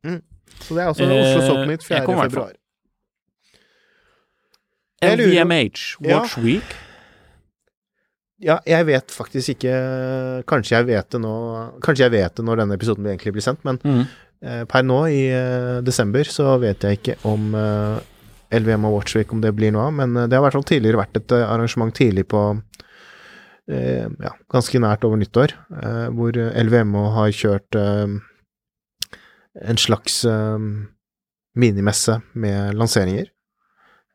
[0.62, 2.06] Så det er altså eh, Oslo jeg 4.
[2.06, 2.50] kommer i hvert fall.
[2.50, 2.54] februar.
[5.02, 6.20] LVMH, Watch Ja.
[6.20, 6.76] Watch Week.
[8.42, 9.72] Ja, jeg vet faktisk ikke
[10.50, 11.34] Kanskje jeg vet det nå
[11.86, 14.00] Kanskje jeg vet det når denne episoden egentlig blir sendt, men Mm.
[14.42, 18.00] eh, per nå i eh, desember så vet jeg ikke om eh,
[18.58, 21.04] LVM og Watchweek om det blir noe av, men det har i hvert fall tidligere
[21.04, 22.42] vært et arrangement tidlig på
[23.72, 25.54] ja, ganske nært over nyttår,
[26.18, 30.18] hvor LVMH har kjørt en slags
[31.56, 33.30] minimesse med lanseringer.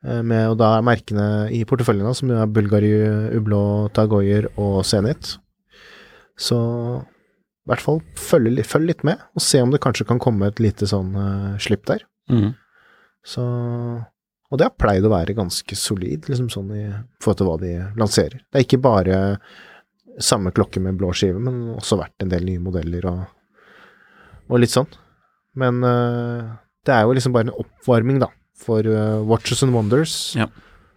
[0.04, 2.92] Eh, med, og da er merkene i porteføljen, som er Bulgari,
[3.36, 3.60] Ublå,
[3.96, 5.36] Tagoyer og Zenit.
[6.36, 6.58] Så
[7.66, 10.60] i hvert fall følg, følg litt med, og se om det kanskje kan komme et
[10.62, 12.04] lite sånn uh, slipp der.
[12.30, 12.52] Mm.
[13.26, 13.42] Så
[14.46, 16.84] Og det har pleid å være ganske solid, liksom sånn i
[17.18, 18.44] forhold til hva de lanserer.
[18.46, 19.16] Det er ikke bare
[20.22, 23.24] samme klokke med blå skive, men også vært en del nye modeller og,
[24.46, 24.86] og litt sånn.
[25.58, 26.54] Men uh,
[26.86, 30.46] det er jo liksom bare en oppvarming, da, for uh, Watches and Wonders, Ja.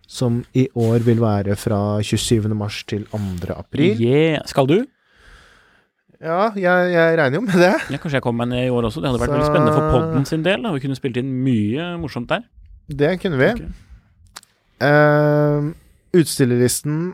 [0.07, 2.47] som i år vil være fra 27.
[2.55, 3.19] mars til 2.
[3.57, 3.99] april.
[4.01, 4.39] Yeah.
[4.49, 4.79] Skal du?
[6.19, 7.73] Ja, jeg, jeg regner jo med det.
[7.93, 8.99] Ja, kanskje jeg kommer meg ned i år også.
[9.03, 10.63] Det hadde vært Så- veldig spennende for podden sin del.
[10.65, 10.71] Da.
[10.75, 12.41] Vi kunne spilt inn mye morsomt der.
[12.89, 13.51] Det kunne vi.
[13.53, 13.69] Okay.
[14.81, 15.69] Uh,
[16.15, 17.13] utstillerlisten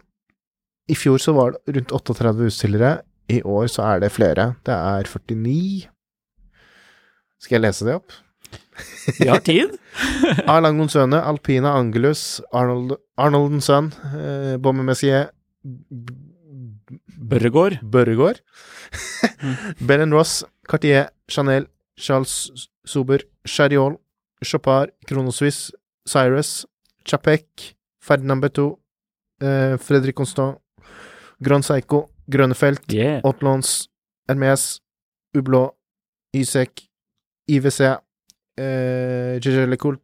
[0.90, 2.92] I fjor så var det rundt 38 utstillere.
[3.30, 4.52] I år så er det flere.
[4.66, 5.88] Det er 49.
[7.42, 8.14] Skal jeg lese det opp?
[9.20, 9.76] Vi har tid.
[10.52, 15.30] Arlangon Søne, Alpina Angelus, Arnold, Arnolden Sønn, eh, Bomme Messier,
[17.30, 17.80] Børregård.
[17.92, 18.42] Børregård,
[19.88, 22.52] Bellen Ross, Cartier, Chanel, Charles
[22.86, 23.98] Sober, Chariol,
[24.44, 25.72] Chopard, Kronoswiss,
[26.08, 26.66] Cyrus,
[27.06, 28.80] Chapek, Ferdinand Beto,
[29.42, 30.58] eh, Fredrik Constant,
[31.44, 33.22] Grand Seiko, Grønnefelt, Yeah.
[33.24, 33.88] Otlons,
[34.28, 34.82] Hermes,
[35.38, 35.70] Ublå,
[36.36, 36.88] Ysek,
[37.48, 37.98] IWC,
[38.58, 40.02] eh, Gégé Lecoult,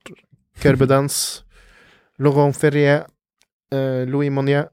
[0.60, 1.46] Kerbedans,
[2.18, 3.04] Laurent Ferrier,
[3.72, 4.66] eh, Louis Monnier,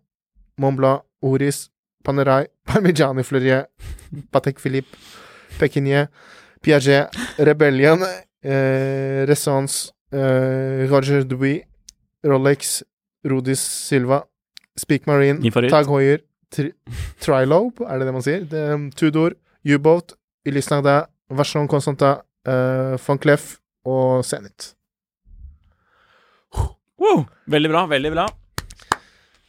[0.59, 1.71] Montblanc, Oris,
[2.05, 3.67] Panerai, Parmigiani Fleurier,
[4.31, 4.97] Patek Philippe,
[5.59, 6.09] Pekinier,
[6.63, 8.01] Piaget, Rebellion,
[8.43, 11.63] eh, Ressence, eh, Roger Dubuis,
[12.25, 12.85] Rolex,
[13.25, 14.27] Rodis Silva,
[14.77, 16.73] Speak Marine, Tag Heuer, tri
[17.21, 18.45] Trilobe, er det det man sier?
[18.47, 19.35] Det, um, Tudor,
[19.67, 20.15] U-Boat,
[20.47, 24.73] Ulysse Nardin, Vachon Constantin, uh, Van Cleef og Zenit.
[26.99, 27.25] Wow.
[27.47, 28.27] Veldig bra, veldig bra.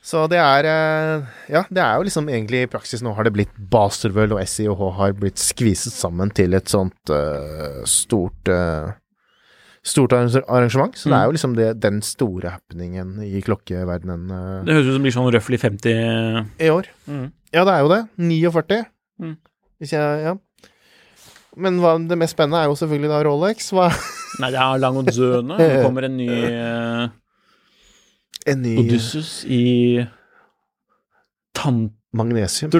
[0.10, 3.34] Så det er eh, Ja, det er jo liksom egentlig i praksis nå har det
[3.36, 8.96] blitt Basterworld og SIOH har blitt skviset sammen til et sånt uh, stort uh,
[9.90, 10.92] Stort arrangement.
[11.00, 14.92] Så det er jo liksom det, den store happeningen i klokkeverdenen Uh, Det høres ut
[14.92, 16.90] som det blir sånn røftlig 50 i år.
[17.08, 17.28] mm.
[17.56, 18.02] Ja, det er jo det.
[18.20, 18.84] 49.
[19.24, 19.36] Mm.
[19.80, 20.36] Hvis jeg Ja.
[21.58, 23.72] Men hva, det mest spennende er jo selvfølgelig da Rolex.
[23.74, 23.88] Hva
[24.40, 25.58] Nei, det er Lang og Døne.
[25.60, 27.10] Det kommer en ny uh,
[28.50, 30.06] En ny Odysseus i
[32.16, 32.72] magnesium.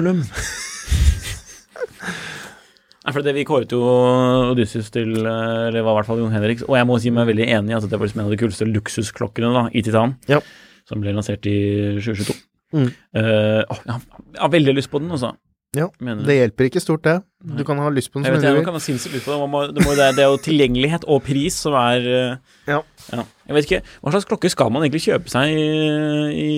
[3.00, 3.80] Nei, for det Vi kåret jo
[4.52, 6.64] Odysseus til eh, Eller var i hvert fall Jon Henriks.
[6.68, 8.40] Og jeg må si meg veldig enig i at det var liksom en av de
[8.40, 10.16] kuleste luksusklokkene da, i titan.
[10.30, 10.40] Ja.
[10.88, 11.58] Som ble lansert i
[12.00, 12.36] 2022.
[12.70, 12.90] Mm.
[13.16, 14.02] Uh, jeg, har,
[14.36, 15.34] jeg har veldig lyst på den, altså.
[15.76, 17.20] Ja, Det hjelper ikke stort, det.
[17.56, 18.74] Du kan ha lyst på den mye du kan vil.
[18.74, 19.48] ha sinnssykt på det.
[19.52, 22.08] Må, det, må, det, er, det er jo tilgjengelighet og pris som er
[22.66, 22.80] ja.
[23.14, 23.22] Ja.
[23.46, 26.48] Jeg vet ikke, Hva slags klokke skal man egentlig kjøpe seg i,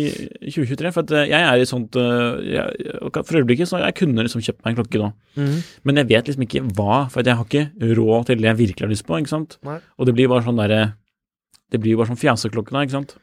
[0.49, 0.93] i 2023?
[0.97, 2.89] For eh, jeg er i sånt eh, jeg,
[3.21, 5.13] For øyeblikket så jeg kunne liksom kjøpt meg en klokke nå.
[5.37, 5.61] Mm.
[5.85, 8.89] Men jeg vet liksom ikke hva, for jeg har ikke råd til det jeg virkelig
[8.89, 9.21] har lyst på.
[9.21, 9.59] ikke sant?
[9.69, 9.77] Nei.
[10.01, 10.81] Og det blir bare sånn derre
[11.69, 13.15] Det blir jo bare sånn fjaseklokke da, ikke sant?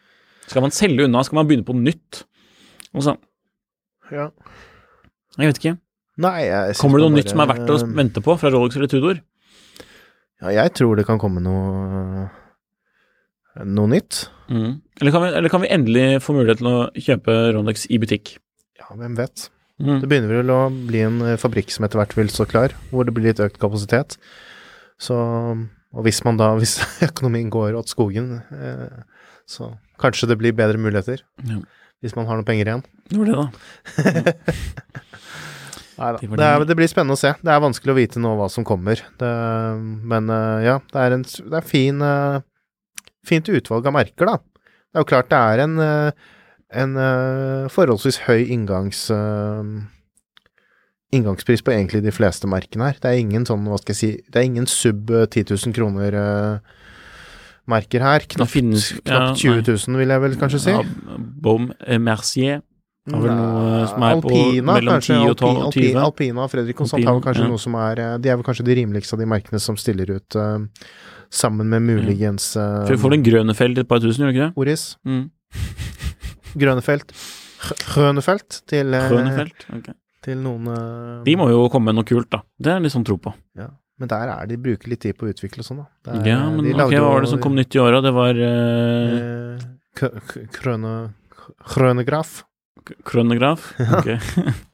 [0.46, 1.26] Skal man selge unna?
[1.26, 2.24] Skal man begynne på nytt?
[2.94, 3.18] Og så,
[4.14, 4.30] Ja.
[5.38, 5.76] Jeg vet ikke.
[6.20, 6.40] Nei,
[6.80, 9.22] Kommer det noe bare- nytt som er verdt å vente på fra Rolex eller Tudor?
[10.42, 12.30] Ja, jeg tror det kan komme noe
[13.66, 14.30] Noe nytt.
[14.48, 14.82] Mm.
[15.02, 18.38] Eller, kan vi, eller kan vi endelig få mulighet til å kjøpe Rolex i butikk?
[18.80, 19.50] Ja, hvem vet.
[19.82, 19.98] Mm.
[20.04, 23.08] Det begynner vel å bli en eh, fabrikk som etter hvert vil stå klar, hvor
[23.08, 24.16] det blir litt økt kapasitet.
[25.00, 25.16] Så
[25.90, 29.02] Og hvis man da, hvis økonomien går åt skogen, eh,
[29.50, 31.24] så kanskje det blir bedre muligheter.
[31.50, 31.60] Ja.
[32.04, 32.84] Hvis man har noen penger igjen.
[33.12, 33.48] Det det, da.
[36.00, 36.20] Neida.
[36.22, 36.76] Det Det, er, det.
[36.80, 37.34] blir spennende å se.
[37.44, 39.02] Det er vanskelig å vite nå hva som kommer.
[39.20, 39.32] Det,
[40.14, 42.40] men eh, ja, det er en det er fin, eh,
[43.28, 44.38] fint utvalg av merker, da.
[44.90, 46.12] Det er jo klart det er en, eh,
[46.84, 47.00] en
[47.74, 49.08] forholdsvis høy inngangs...
[51.12, 52.98] inngangspris på egentlig de fleste merkene her.
[53.02, 55.74] Det er ingen sånn, hva skal jeg si, det er ingen sub eh, 10 000
[55.76, 56.18] kroner
[57.68, 58.26] merker her.
[58.30, 60.72] Knapt, finnes- knapt 20 000, vil jeg vel kanskje si.
[60.72, 62.62] Ja, eh, Mercier
[63.10, 65.18] har vel noe som er på Alpina, mellom kanskje.
[65.18, 66.02] 10 og 12 Alpina, 20.
[66.04, 67.52] Alpina og Fredrik Konstant har vel kanskje ja.
[67.52, 70.12] noe som er eh, De er vel kanskje de rimeligste av de merkene som stiller
[70.18, 70.60] ut uh,
[71.42, 74.48] sammen med muligens uh, For du får den Grønefeld et par tusen, gjør du ikke
[74.48, 74.54] det?
[74.64, 74.86] Oris.
[75.08, 75.26] Mm.
[76.64, 77.14] Grønefelt.
[77.94, 79.68] Grønefelt til, uh, felt.
[80.26, 82.44] til noen uh, De må jo komme med noe kult, da.
[82.60, 83.36] Det er litt sånn tro på.
[83.60, 83.72] ja.
[84.00, 85.88] Men der er de bruker litt tid på å utvikle og sånn, da.
[86.08, 88.00] Det er- Ja, men ok, hva var det som kom nytt i åra?
[88.02, 89.60] Det var uh...
[90.00, 90.94] eh, Krøne
[91.68, 92.44] Krønegraf.
[93.04, 93.74] Krønegraf?
[94.00, 94.10] Ok.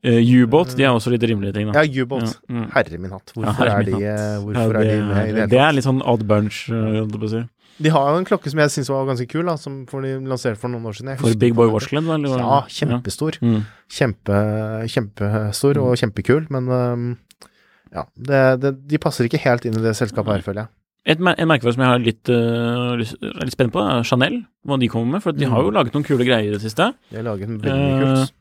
[0.00, 1.82] Eh, U-båt, de er også litt rimelige ting, da.
[1.84, 2.22] Ja, U-båt.
[2.24, 2.68] Ja, mm.
[2.72, 3.34] Herre min hatt.
[3.36, 5.58] Ja, Hvorfor min er de, eh, Ja, hvorfor det, er de med i det det
[5.60, 7.42] er litt sånn odd bunch, holdt jeg på å si.
[7.84, 10.56] De har jo en klokke som jeg syns var ganske kul, da, som de lanserte
[10.60, 11.18] for noen år siden.
[11.20, 12.16] For Big Boy hva den Watch Club, da?
[12.16, 12.40] eller?
[12.40, 13.36] Ja, kjempestor.
[13.40, 13.50] Ja.
[13.50, 13.62] Mm.
[13.98, 14.40] Kjempe,
[14.94, 17.06] kjempestor og kjempekul, men øhm,
[17.94, 20.70] ja, det, det, de passer ikke helt inn i det selskapet her, føler jeg.
[21.08, 24.42] Et, en merkevare som jeg har litt, uh, er litt spent på, er Chanel.
[24.68, 25.22] Hva de kommer med.
[25.24, 25.76] For de har jo Mm.
[25.78, 26.90] laget noen kule greier i det siste.
[27.10, 28.32] De har laget en veldig Eh, kult.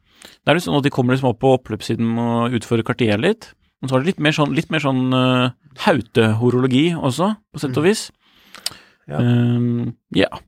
[0.43, 3.53] Det er jo sånn at de kommer liksom opp på oppløpssiden og utfører kartier litt.
[3.81, 5.51] Men så har de litt mer sånn, litt mer sånn uh,
[5.85, 8.09] hautehorologi også, på sett og vis.
[9.07, 9.21] Ja.
[9.23, 10.41] Ehm, yeah.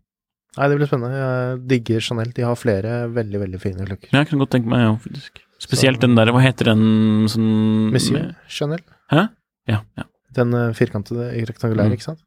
[0.58, 1.16] Nei, det blir spennende.
[1.16, 2.34] Jeg digger Chanel.
[2.36, 4.12] De har flere veldig, veldig fine klokker.
[4.12, 5.40] Jeg kunne godt tenke meg, ja, faktisk.
[5.62, 8.82] Spesielt Så- den der, hva heter den sånn Monsieur Chanel.
[9.14, 9.28] Hæ?
[9.70, 10.04] Ja, ja.
[10.34, 11.94] Den uh, firkantede rektangulære, Mm.
[11.98, 12.22] ikke sant?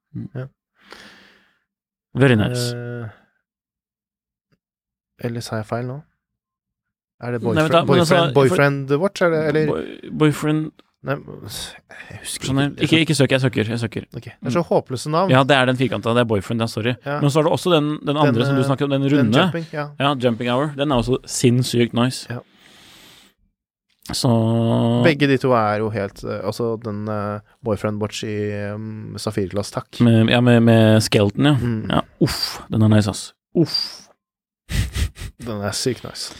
[2.14, 2.70] Very nice.
[2.76, 3.08] Uh,
[5.24, 6.00] eller sa jeg feil nå?
[7.24, 10.72] Er det boyfriend, Nei, da, boyfriend, altså, boyfriend, for, watch, er det, eller Boy, boyfriend
[11.04, 12.86] Nei, jeg husker sånn, ikke.
[12.86, 13.68] Ikke, ikke søk, jeg søker.
[13.68, 14.04] Jeg søker.
[14.16, 15.28] Ok, Det er så håpløse navn.
[15.34, 16.14] Ja, det er den firkanta.
[16.16, 16.94] Det er boyfriend, ja, sorry.
[17.04, 17.18] Ja.
[17.20, 19.02] Men så er det også den, den andre Den, som du snakket snakker om, den
[19.12, 19.32] runde.
[19.36, 19.84] Den jumping, ja.
[20.00, 20.72] Ja, Jumping Hour.
[20.78, 22.24] Den er også sinnssykt nice.
[22.32, 22.38] Ja.
[24.12, 24.30] Så
[25.04, 28.34] Begge de to er jo helt eh, Altså den uh, boyfriend watch i
[28.74, 29.96] um, safirglass, takk.
[30.04, 31.54] med, Ja, med, med skeleton, ja.
[31.56, 31.88] Mm.
[31.88, 32.02] ja.
[32.20, 33.32] Uff, den er nice, ass.
[33.56, 33.78] Uff.
[35.44, 36.32] Den er sykt nice.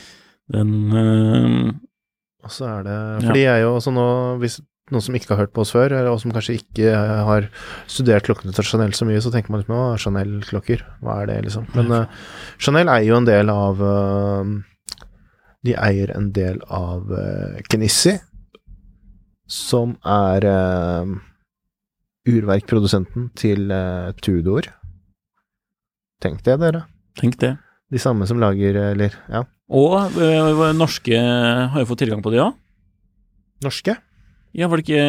[0.52, 1.72] Den uh,
[2.44, 4.06] Og så er det For de er jo også nå
[4.40, 4.60] Hvis
[4.92, 6.90] noen som ikke har hørt på oss før, og som kanskje ikke
[7.24, 7.46] har
[7.88, 11.38] studert klokkene til Chanel så mye, så tenker man liksom å, Chanel-klokker, hva er det,
[11.46, 11.64] liksom?
[11.72, 12.26] Men uh,
[12.60, 14.50] Chanel er jo en del av eh,
[15.64, 18.18] De eier en del av uh, Kenissi,
[19.48, 21.14] som er uh,
[22.28, 24.68] urverkprodusenten til uh, Tudor.
[26.24, 26.84] Tenk det, dere.
[27.20, 27.54] Tenk det.
[27.92, 32.40] De samme som lager Eller, ja, Og uh, norske har jo fått tilgang på det
[32.40, 32.48] ja?
[33.64, 33.96] norske.
[34.54, 35.04] Ja, var det ikke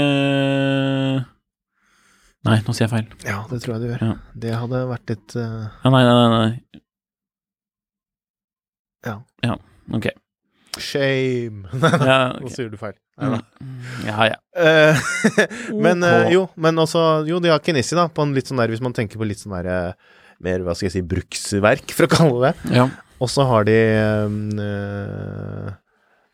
[2.46, 3.08] Nei, nå sier jeg feil.
[3.26, 4.04] Ja, det tror jeg du gjør.
[4.06, 4.16] Ja.
[4.44, 5.66] Det hadde vært litt uh...
[5.82, 6.28] Ja, nei, nei, nei.
[6.36, 6.82] nei.
[9.06, 9.16] Ja.
[9.46, 9.56] Ja,
[9.98, 10.12] ok.
[10.82, 11.66] Shame.
[11.74, 12.96] Nei, nei, Ja, nå sier du feil.
[13.22, 13.40] Nei.
[13.64, 14.38] Mm, Ja, ja.
[14.60, 15.00] Eh,
[15.86, 18.74] men eh, jo, men også Jo, de har Kenissi, da, på en litt sånn der
[18.74, 22.10] Hvis man tenker på litt sånn der eh, mer, hva skal jeg si, bruksverk, for
[22.10, 22.90] å kalle det ja.
[23.24, 23.76] Og så har de
[24.60, 25.70] uh,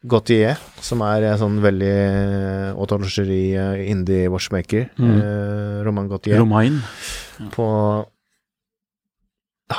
[0.10, 1.92] Gautier, som er sånn veldig
[2.74, 4.88] autologeri uh, indie watchmaker.
[4.98, 5.12] Mm.
[5.14, 6.42] Uh, Roman Gautier.
[6.42, 6.80] Romain.
[7.54, 7.68] på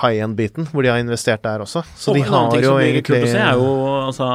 [0.00, 1.82] high end-biten, hvor de har investert der også.
[1.96, 3.72] Så Og de har jo som egentlig kult å se, er jo
[4.08, 4.28] altså,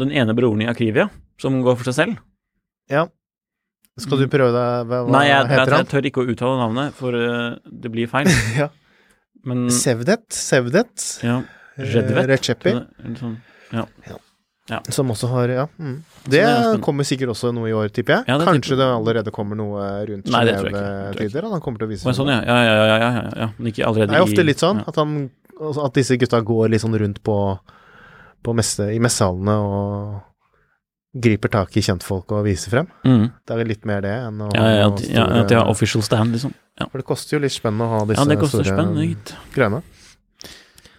[0.00, 1.08] den ene broren i Akrivia,
[1.40, 2.18] som går for seg selv.
[2.90, 3.06] Ja.
[3.98, 5.86] Skal du prøve deg Hva, Nei, jeg, jeg, heter jeg han?
[5.88, 8.28] tør ikke å uttale navnet, for øh, det blir feil.
[8.60, 8.68] Ja.
[9.46, 10.24] Men Sevdet?
[10.34, 11.04] Sevdet?
[11.22, 11.42] ja,
[11.76, 12.24] Eh, Redvet.
[12.30, 14.16] Recepi, Eller
[14.66, 14.82] sånn.
[14.92, 15.66] som også har Ja.
[15.78, 16.02] Mm.
[16.24, 18.24] Det, det er kommer sikkert også noe i år, tipper jeg.
[18.28, 21.48] Ja, det Kanskje det allerede kommer noe rundt tror jeg Genève-tider.
[21.52, 22.18] Han kommer til å vise seg.
[22.18, 22.40] sånn, ja.
[22.42, 23.48] Ja, ja, ja, ja, ja, ja.
[23.58, 24.88] Men ikke allerede Det er ofte litt sånn ja.
[24.90, 25.16] at, han,
[25.60, 27.36] altså at disse gutta går litt sånn rundt på,
[28.42, 30.16] på messe, i messehallene og
[31.16, 32.88] griper tak i kjentfolk og viser frem.
[33.06, 33.30] Mm.
[33.46, 36.34] Det er litt mer det enn å Ja, ja, ja, at de har official stand,
[36.36, 36.52] liksom.
[36.76, 38.98] Ja, For det koster jo litt spenn å ha disse ja det koster store spenn,
[39.00, 39.32] gitt.
[39.54, 39.80] greiene.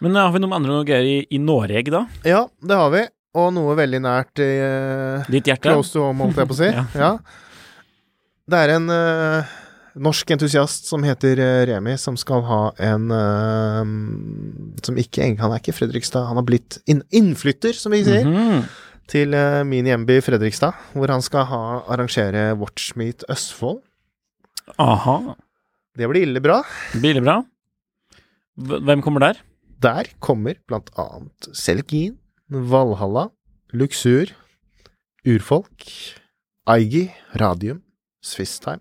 [0.01, 2.03] Men har vi noen andre noe gøy i, i Norge, da?
[2.25, 3.03] Ja, det har vi.
[3.38, 5.69] Og noe veldig nært eh, Ditt hjerte?
[5.69, 6.69] Close to home, holdt jeg på å si.
[6.78, 6.86] Ja.
[6.97, 7.12] ja.
[8.47, 9.56] Det er en eh,
[10.08, 13.82] norsk entusiast som heter eh, Remi, som skal ha en eh,
[14.88, 18.63] Som ikke Han er ikke Fredrikstad, han har blitt inn, innflytter, som vi sier, Mhm.
[19.12, 21.62] til eh, min hjemby Fredrikstad, hvor han skal ha,
[21.93, 23.82] arrangere Watchmeet Østfold.
[24.84, 25.17] Aha.
[25.97, 26.58] Det blir ille bra.
[27.00, 27.38] Biler bra.
[28.58, 29.39] Hvem kommer der?
[29.82, 32.15] Der kommer blant annet Selgin,
[32.49, 33.29] Valhalla,
[33.73, 34.31] Luxur,
[35.27, 35.83] Urfolk,
[36.67, 37.81] Aigi, Radium,
[38.23, 38.79] Swisstime,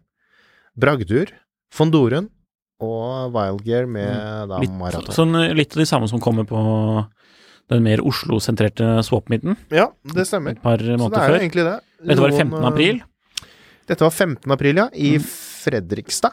[0.79, 1.31] Bragdur,
[1.74, 2.29] Fondoren
[2.83, 5.14] og Wildgear med da Litt, maraton.
[5.16, 6.61] sånn, litt av de samme som kommer på
[7.72, 9.57] den mer Oslo-sentrerte swap-midten?
[9.74, 10.52] Ja, det stemmer.
[10.55, 11.40] et par Så det er jo før.
[11.40, 11.81] egentlig det.
[12.07, 12.61] Dette var 15.
[12.62, 13.02] eh, april.
[13.88, 14.52] Dette var 15.
[14.52, 15.24] april, ja, i Mm.
[15.66, 16.33] Fredrikstad.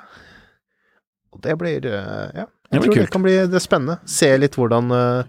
[1.33, 3.05] Og det blir eh, Ja, Det jeg blir tror kult.
[3.07, 3.99] det kan bli det spennende.
[4.05, 5.23] Se litt hvordan eh,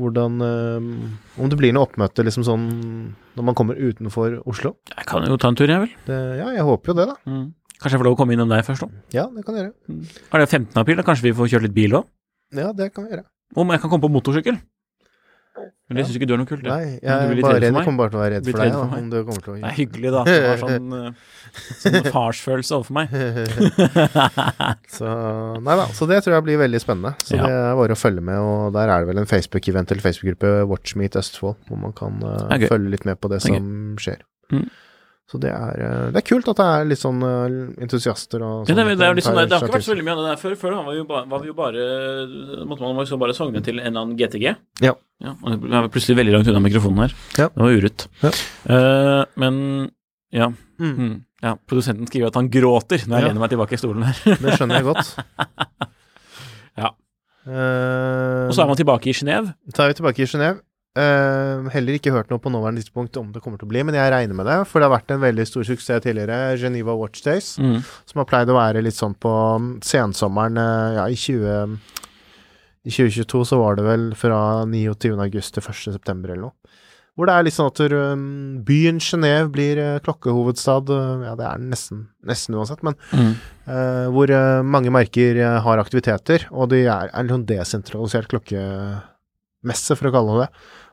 [0.00, 2.68] hvordan eh, Om det blir noe oppmøte liksom sånn
[3.36, 4.74] når man kommer utenfor Oslo.
[4.92, 5.92] Jeg kan jo ta en tur, jeg vel.
[6.06, 7.16] Det, ja, jeg håper jo det, da.
[7.28, 7.46] Mm.
[7.76, 9.02] Kanskje jeg får lov å komme innom deg først da?
[9.14, 10.00] Ja, det kan jeg gjøre.
[10.30, 10.68] Er det 15.
[10.82, 11.00] april?
[11.00, 12.10] Da kanskje vi får kjørt litt bil òg?
[12.54, 13.24] Ja, det kan vi gjøre.
[13.58, 14.60] Om jeg kan komme på motorsykkel?
[15.92, 16.62] Men det syns ikke du er noe kult?
[16.64, 16.72] det?
[16.72, 18.88] Nei, Du jeg er bare redd kommer bare til å være redd for deg, for
[18.92, 20.22] da, om det kommer til å Det er hyggelig, da.
[20.24, 21.12] Det Du har sånn, eh,
[21.82, 23.12] sånn farsfølelse overfor meg.
[24.96, 25.08] Så,
[25.62, 27.14] nei da, så det tror jeg blir veldig spennende.
[27.22, 27.46] Så Ja.
[27.46, 30.52] det er bare å følge med, og der er det vel en Facebook-event eller Facebook-gruppe,
[30.72, 32.68] Watchmeet Østfold, hvor man kan gøy.
[32.68, 34.20] følge litt med på det som skjer.
[34.52, 34.68] Mm.
[35.32, 37.54] Så det er, eh, det er kult at det er litt sånn eh,
[37.86, 39.86] entusiaster og Ja, det, sånn det, er jo litt sånn, tar det har ikke vært
[39.86, 40.56] så veldig mye av det der før.
[40.60, 41.86] Før var jo ba, var vi jo bare
[42.68, 44.44] måtte man jo bare sogne til en eller annen GTG.
[44.84, 44.92] Ja.
[45.32, 47.14] og jeg var plutselig veldig langt unna mikrofonen her.
[47.38, 47.46] Ja.
[47.48, 48.04] Det var urutt.
[48.20, 48.32] Ja.
[48.68, 49.62] Uh, men
[50.36, 50.50] ja.
[50.82, 50.92] Mm.
[50.98, 51.14] Mm.
[51.46, 51.54] ja.
[51.70, 53.28] Produsenten skriver at han gråter når jeg Ja.
[53.32, 54.20] lener meg tilbake i stolen her.
[54.36, 55.16] Det skjønner jeg godt.
[56.82, 56.88] Ja.
[57.44, 59.50] Uh, Og så er man tilbake i Genéve.
[59.74, 60.60] Så er vi tilbake i Genéve.
[60.92, 63.96] Eh, heller ikke hørt noe på nåværende tidspunkt om det kommer til å bli, men
[63.96, 67.22] jeg regner med det, for det har vært en veldig stor suksess tidligere, Geneva Watch
[67.24, 67.78] Days, Mm.
[68.04, 71.78] som har pleid å være litt sånn på mm, sensommeren eh, Ja, i 20...
[72.84, 75.14] I 2022 så var det vel fra 29.
[75.22, 75.92] august til 1.
[75.94, 76.52] september eller noe.
[77.14, 80.90] Hvor det er litt sånn at um, byen Genéve blir eh, klokkehovedstad.
[80.90, 83.36] eh, ja, det er den nesten, nesten uansett, men Mm.
[83.68, 84.26] uh, hvor
[84.66, 90.46] mange merker har aktiviteter, og det er en sånn desentralisert klokkemesse, for å kalle det
[90.48, 90.50] det.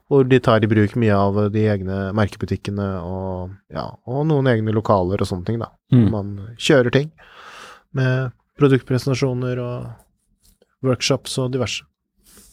[0.09, 4.73] Hvor de tar i bruk mye av de egne merkebutikkene og, ja, og noen egne
[4.73, 5.69] lokaler og sånne ting, da.
[5.93, 6.07] Mm.
[6.13, 7.11] Man kjører ting
[7.97, 11.85] med produktpresentasjoner og workshops og diverse.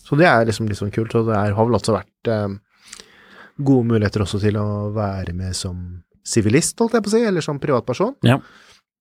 [0.06, 2.58] Så det er liksom litt sånn kult, og det er, har vel også vært eh,
[3.56, 5.80] gode muligheter også til å være med som
[6.26, 8.14] sivilist, holdt jeg på å si, eller som privatperson.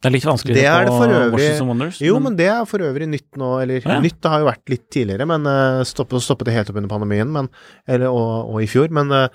[0.01, 1.31] Det er litt vanskeligere Det er det på for øvrig.
[1.33, 1.99] Watches and Wonders.
[2.03, 4.69] Jo, men det er for øvrig nytt nå, eller Ja, nytt det har jo vært
[4.69, 7.47] litt tidligere, men uh, stoppet, stoppet det helt opp under pandemien, men,
[7.87, 9.27] eller, og, og i fjor, men, uh,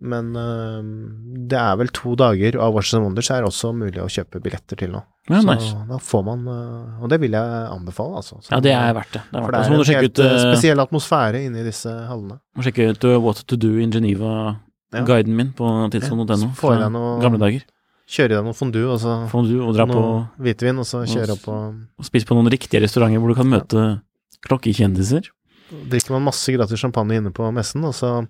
[0.00, 0.80] men uh,
[1.50, 4.76] det er vel to dager av Watches and Wonders er også mulig å kjøpe billetter
[4.80, 5.02] til nå.
[5.28, 5.74] Ja, Så nice.
[5.88, 6.40] da får man,
[7.02, 8.40] og det vil jeg anbefale, altså.
[8.44, 9.22] Så- Ja, det er verdt det.
[9.28, 9.60] det, er For verdt det.
[9.60, 12.40] det Så er en helt ut, spesiell atmosfære inne i disse hallene.
[12.56, 17.64] må sjekke ut What to do in Geneva-guiden min på tidsson.no fra noe- gamle dager.
[18.04, 20.00] Kjøre i deg noe fondue, og så fondue, og dra på
[20.44, 23.48] hvitvin, og så kjøre opp og og spise på noen riktige restauranter hvor du kan
[23.48, 23.84] møte
[24.44, 25.30] klokkekjendiser.
[25.88, 28.26] drikker man masse gratis champagne inne på messen, og så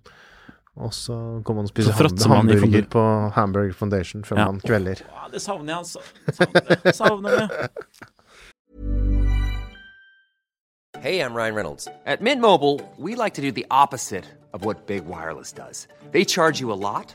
[0.75, 1.15] og så
[1.47, 1.93] kommer man og spiser
[2.27, 3.03] hamburger på
[3.37, 4.47] Hamburger Foundation før Ja.
[4.51, 5.03] man kvelder.
[5.07, 6.01] Ja, det savner jeg, altså.
[6.35, 6.95] Savner det.
[6.95, 7.71] Savner det.
[11.01, 11.87] Hey, I'm Ryan Reynolds.
[12.07, 15.87] At Mint Mobile, we like to do the opposite of what Big Wireless does.
[16.13, 17.15] They charge you a lot,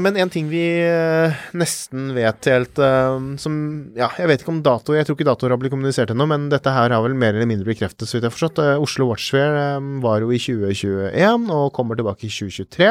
[0.00, 3.56] Men en ting vi eh, nesten vet helt eh, som
[3.98, 6.46] Ja, jeg vet ikke om dato Jeg tror ikke datoer har blitt kommunisert ennå, men
[6.52, 8.62] dette her har vel mer eller mindre bekreftet, så vidt jeg har forstått.
[8.64, 12.90] Eh, Oslo Watchfair eh, var jo i 2021 og kommer tilbake i 2023.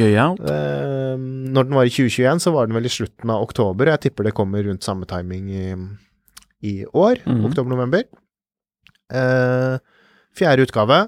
[0.00, 0.40] Gøy out.
[0.48, 3.92] Eh, når den var i 2021, så var den vel i slutten av oktober.
[3.92, 5.66] Jeg tipper det kommer rundt samme timing i,
[6.64, 7.20] i år.
[7.28, 7.44] Mhm.
[7.50, 8.06] Oktober-november.
[9.12, 9.76] Eh,
[10.34, 11.04] fjerde utgave.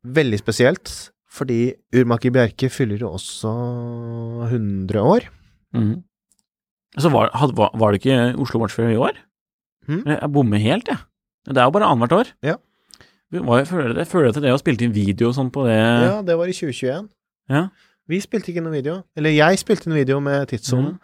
[0.00, 1.58] Veldig spesielt, fordi
[1.94, 3.50] urmaker Bjerke fyller jo også
[4.50, 5.28] 100 år.
[5.76, 6.00] Mm.
[6.98, 9.18] Så var, had, var, var det ikke Oslo Watch Fair i år?
[9.86, 10.02] Mm.
[10.10, 10.98] Jeg bommer helt, jeg.
[11.46, 12.32] Det er jo bare annethvert år.
[12.42, 12.56] Ja.
[13.30, 16.16] Var- føler, dere føler at det å spilte inn video og sånn på det Ja,
[16.26, 17.06] det var i 2021.
[17.50, 17.68] Ja.
[18.10, 19.02] Vi spilte ikke noen video.
[19.16, 20.96] Eller jeg spilte en video med tidssonen,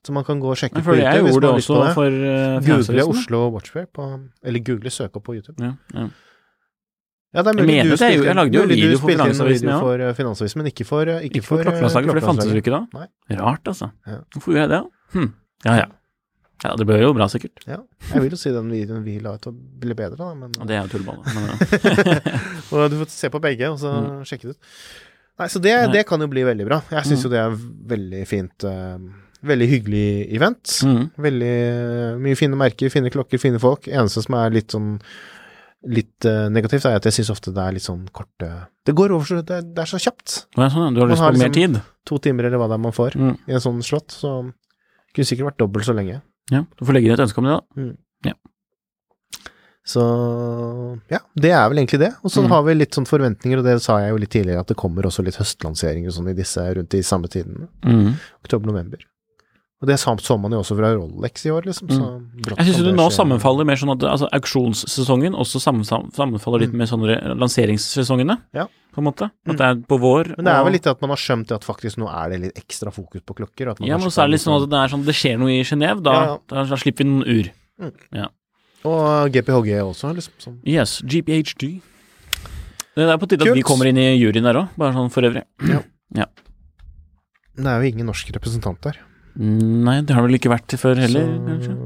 [0.00, 1.04] så man kan gå og sjekke på YouTube.
[1.04, 4.06] jeg gjorde det også for uh, Google Oslo Watchfair på
[4.42, 5.60] Eller google søk opp på YouTube.
[5.60, 6.08] Ja, ja.
[7.36, 9.10] Ja, det er Jeg mulig mener du jeg- spilte, jeg lagde jo mulig video for
[9.12, 9.80] Finansavisen, video ja.
[9.84, 12.62] for eh, Finansavisen, men ikke for Ikke, Ikke for for klokkelandslaget, for det fantes jo
[12.62, 12.80] ikke da.
[12.96, 13.06] Nei.
[13.42, 13.90] Rart, altså.
[14.08, 14.18] Ja.
[14.32, 14.82] Hvorfor gjorde jeg det?
[15.18, 15.30] Hm.
[15.68, 15.86] Ja, ja.
[16.64, 17.60] Ja, det ble jo bra, sikkert.
[17.68, 17.76] Ja.
[18.14, 19.44] Jeg vil jo si den videoen vi la ut,
[19.78, 21.20] ble bedre, da, men det er jo tullball.
[22.72, 24.24] Og du får se på begge, og så Mm.
[24.24, 24.72] sjekke det ut.
[25.38, 25.92] Nei, så det, Nei.
[25.92, 26.80] det kan jo bli veldig bra.
[26.90, 27.24] Jeg syns Mm.
[27.24, 27.56] jo det er
[27.92, 28.64] veldig fint.
[28.64, 28.98] Uh,
[29.44, 30.64] veldig hyggelig event.
[30.82, 31.10] Mm.
[31.20, 33.84] Veldig eh, mye fine merker, fine klokker, fine folk.
[33.86, 34.98] Eneste som er litt sånn
[35.84, 38.48] litt eh, negativt, er at jeg syns ofte det er litt sånn korte
[38.84, 40.46] Det går over så Det er, det er så kjapt.
[40.56, 40.94] Er sånn.
[40.94, 41.80] Du har lyst har liksom, mer tid?
[42.06, 43.36] To timer eller hva det er man får Mm.
[43.48, 44.08] i en sånn slott.
[44.10, 44.52] Så
[45.14, 46.22] kunne sikkert vært dobbelt så lenge.
[46.50, 47.60] Ja, du får legge inn et ønske om det,
[48.24, 48.32] da.
[49.86, 50.02] Så
[51.12, 52.08] ja, det er vel egentlig det.
[52.24, 52.48] Og så Mm.
[52.50, 55.02] har vi litt sånn forventninger, og det sa jeg jo litt tidligere, at det kommer
[55.06, 57.68] også litt høstlanseringer og sånn i disse rundt i samme tiden.
[57.84, 58.14] Mm.
[58.42, 58.98] Oktober-november.
[59.82, 61.88] Og det så, man jo også fra Rolex i år, liksom.
[61.92, 62.56] Så Mm.
[62.56, 66.72] Jeg syns du det det nå sammenfaller mer sånn at altså, auksjonssesongen også sammenfaller litt
[66.72, 68.42] med sånne lanseringssesongene, Mm.
[68.54, 68.64] Ja.
[68.94, 69.28] på en måte.
[69.44, 69.50] Mm.
[69.52, 70.32] At det er på vår.
[70.36, 72.40] Men det er og- vel litt at man har skjønt at faktisk nå er det
[72.40, 73.70] litt ekstra fokus på klokker.
[73.70, 75.38] At man Ja, men så er det litt sånn at det er sånn det skjer
[75.38, 76.38] noe i Genéve, da, Ja, ja.
[76.48, 78.30] da, da slipper vi noen ur.
[78.86, 80.32] Og GPHG også, liksom.
[80.40, 80.58] Sånn.
[80.64, 81.82] Yes, GPHD.
[82.96, 83.54] Det er på tide at Kult.
[83.56, 85.44] vi kommer inn i juryen der òg, bare sånn for øvrig.
[87.56, 88.96] Det er jo ingen norsk representant der.
[89.36, 91.76] Mm, Nei, det har vel ikke vært før heller, så, kanskje?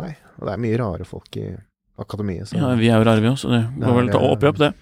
[0.00, 0.12] Nei.
[0.38, 1.48] Og det er mye rare folk i
[2.00, 2.50] akademiet.
[2.50, 4.22] Så Ja, vi er jo rare, vi òg, så det Det må vel er, ta
[4.24, 4.72] opp i opp, det.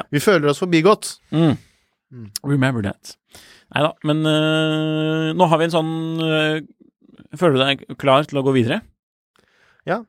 [0.14, 1.16] vi føler oss forbigått.
[1.34, 1.56] Mm.
[2.10, 2.28] Mm.
[2.42, 3.16] Remember that.
[3.70, 5.90] Nei da, men øh, nå har vi en sånn
[6.26, 6.56] øh,
[7.38, 8.80] Føler du deg klar til å gå videre?
[9.86, 10.00] Ja.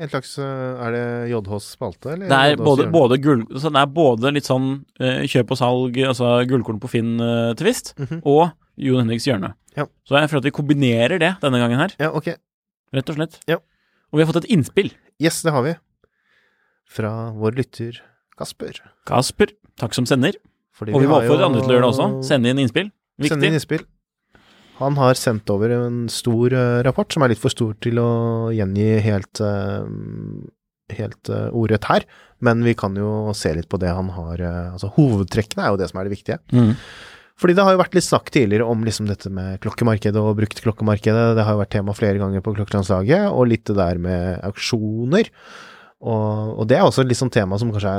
[0.00, 2.30] En slags øh, Er det JHs spalte, eller?
[2.30, 4.70] Det er JHs både, både, gull, så det er både litt sånn
[5.02, 8.22] øh, kjøp og salg, altså gullkorn på Finn-tvist, mm -hmm.
[8.24, 9.52] og Jon Henriks hjørne.
[9.76, 9.86] Ja.
[10.08, 12.32] Så jeg føler at vi kombinerer det denne gangen her, Ja, ok.
[12.92, 13.38] rett og slett.
[13.46, 13.56] Ja.
[14.10, 14.90] Og vi har fått et innspill.
[15.22, 15.74] Yes, det har vi.
[16.90, 18.00] Fra vår lytter
[18.40, 18.80] Kasper.
[19.06, 20.34] Kasper, takk som sender.
[20.74, 22.24] Fordi Og vi må har jo- oppfordre andre til å gjøre det også.
[22.24, 22.90] Sende inn innspill.
[23.22, 23.84] Sende inn innspill.
[24.80, 28.48] Han har sendt over en stor eh, rapport, som er litt for stor til å
[28.50, 29.84] gjengi helt, eh,
[30.96, 32.04] helt uh, ordrett her,
[32.40, 35.76] men vi kan jo se litt på det han har eh, Altså hovedtrekkene er jo
[35.76, 36.38] det som er det viktige.
[36.50, 36.72] Mm.
[37.40, 40.60] Fordi det har jo vært litt snakk tidligere om liksom dette med klokkemarkedet og brukt
[40.60, 41.22] klokkemarkedet.
[41.38, 45.30] Det har jo vært tema flere ganger på Klokkelandslaget, og litt det der med auksjoner.
[46.04, 47.94] Og, og det er også et litt sånn tema som kanskje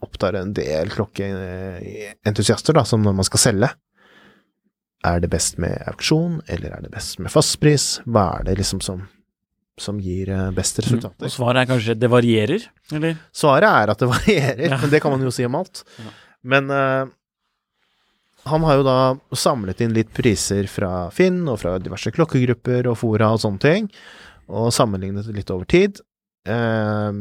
[0.00, 3.68] opptar en del klokkeentusiaster, da, som når man skal selge.
[5.06, 8.00] Er det best med auksjon, eller er det best med fastpris?
[8.06, 9.06] Hva er det liksom som,
[9.80, 11.24] som gir eh, best resultater?
[11.28, 13.16] Og svaret er kanskje det varierer, eller?
[13.32, 14.78] Svaret er at det varierer, Ja.
[14.82, 15.82] men det kan man jo si om alt.
[16.00, 16.12] Ja.
[16.52, 17.06] Men eh,
[18.50, 18.98] han har jo da
[19.36, 23.88] samlet inn litt priser fra Finn og fra diverse klokkegrupper og fora og sånne ting,
[24.50, 26.00] og sammenlignet litt over tid.
[26.48, 27.12] Eh,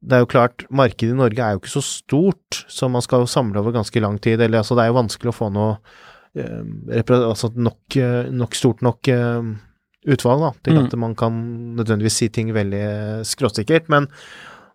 [0.00, 3.24] det er jo klart, markedet i Norge er jo ikke så stort, så man skal
[3.24, 4.40] jo samle over ganske lang tid.
[4.40, 5.74] Eller altså, det er jo vanskelig å få noe
[6.36, 7.98] eh, altså nok,
[8.32, 9.50] nok stort nok eh,
[10.08, 10.84] utvalg da, til Mm.
[10.86, 11.34] at man kan
[11.76, 12.84] nødvendigvis si ting veldig
[13.28, 13.90] skråsikkert.
[13.92, 14.08] Men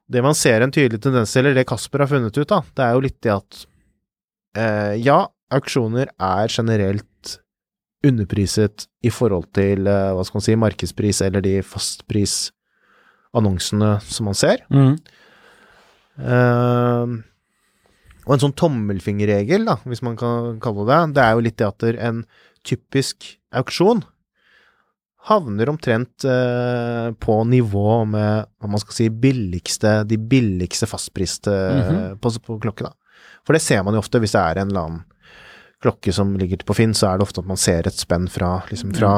[0.06, 2.86] det man ser en tydelig tendens til, eller det Kasper har funnet ut, da, det
[2.86, 3.66] er jo litt det at
[4.56, 7.39] eh, ja, auksjoner er generelt
[8.06, 14.38] underpriset i forhold til eh, hva skal man si, markedspris eller de fastprisannonsene som man
[14.38, 14.58] ser.
[14.74, 14.95] Mm.
[16.20, 17.06] Eh,
[18.26, 21.68] og en sånn tommelfingerregel, da, hvis man kan kalle det det, er jo litt det
[21.70, 22.20] at en
[22.66, 23.18] typisk
[23.53, 24.01] auksjon
[25.26, 32.18] havner omtrent eh, på nivå med hva man skal si billigste, de billigste fastpriste Mhm.
[32.22, 32.91] på, på klokke, da.
[33.46, 35.04] For det ser man jo ofte hvis det er en eller annen
[35.86, 38.58] klokke som ligger på Finn, så er det ofte at man ser et spenn fra,
[38.72, 39.12] liksom, fra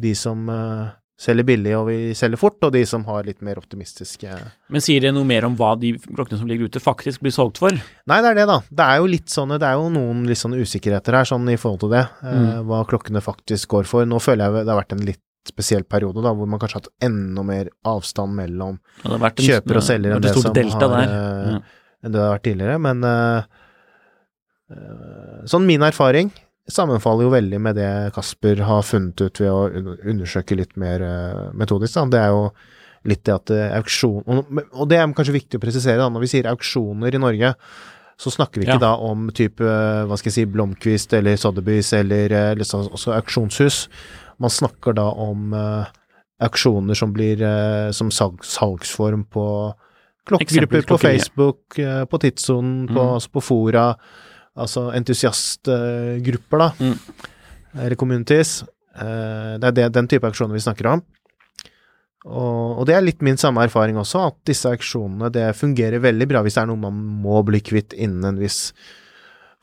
[0.00, 3.58] de som uh, selger billig og vi selger fort, og de som har litt mer
[3.60, 4.36] optimistiske
[4.72, 7.60] Men sier det noe mer om hva de klokkene som ligger ute, faktisk blir solgt
[7.60, 7.74] for?
[7.74, 8.60] Nei, det er det, da.
[8.70, 11.82] Det er jo sånne, det er jo noen litt sånne usikkerheter her, sånn i forhold
[11.84, 12.04] til det.
[12.24, 14.06] Eh, hva klokkene faktisk går for.
[14.08, 16.86] Nå føler jeg det har vært en litt spesiell periode, da, hvor man kanskje har
[16.86, 20.88] hatt enda mer avstand mellom Ja, en- kjøper og selger enn det, det som delta
[20.88, 21.60] har, eh, Ja.
[22.04, 22.78] Enn det har vært tidligere.
[22.82, 23.42] Men eh,
[24.74, 26.32] eh, sånn min erfaring
[26.70, 31.46] sammenfaller jo veldig med det Kasper har funnet ut ved å undersøke litt mer eh,
[31.56, 31.96] metodisk.
[31.96, 32.06] Da.
[32.12, 32.44] Det er jo
[33.10, 36.50] litt det at auksjon og, det er kanskje viktig å presisere, da, når vi sier
[36.50, 37.54] auksjoner i Norge,
[38.20, 38.82] så snakker vi ikke Ja.
[38.82, 43.86] da om type, hva skal jeg si, Blomkvist eller Sotheby's eller liksom også auksjonshus.
[44.36, 45.56] Man snakker da om
[46.44, 47.40] auksjoner som blir
[47.96, 49.46] som salg, salgsform på
[50.30, 53.14] klokkegrupper på Facebook, eh, på Tidssonen, på, Mm.
[53.18, 53.86] altså på fora,
[54.56, 56.98] altså entusiastgrupper, da, Mm.
[57.84, 58.62] eller communities.
[58.96, 61.02] Eh, det er det, den type auksjoner vi snakker om.
[62.26, 66.26] Og, og det er litt min samme erfaring også, at disse auksjonene det fungerer veldig
[66.28, 68.74] bra hvis det er noe man må bli kvitt innen en viss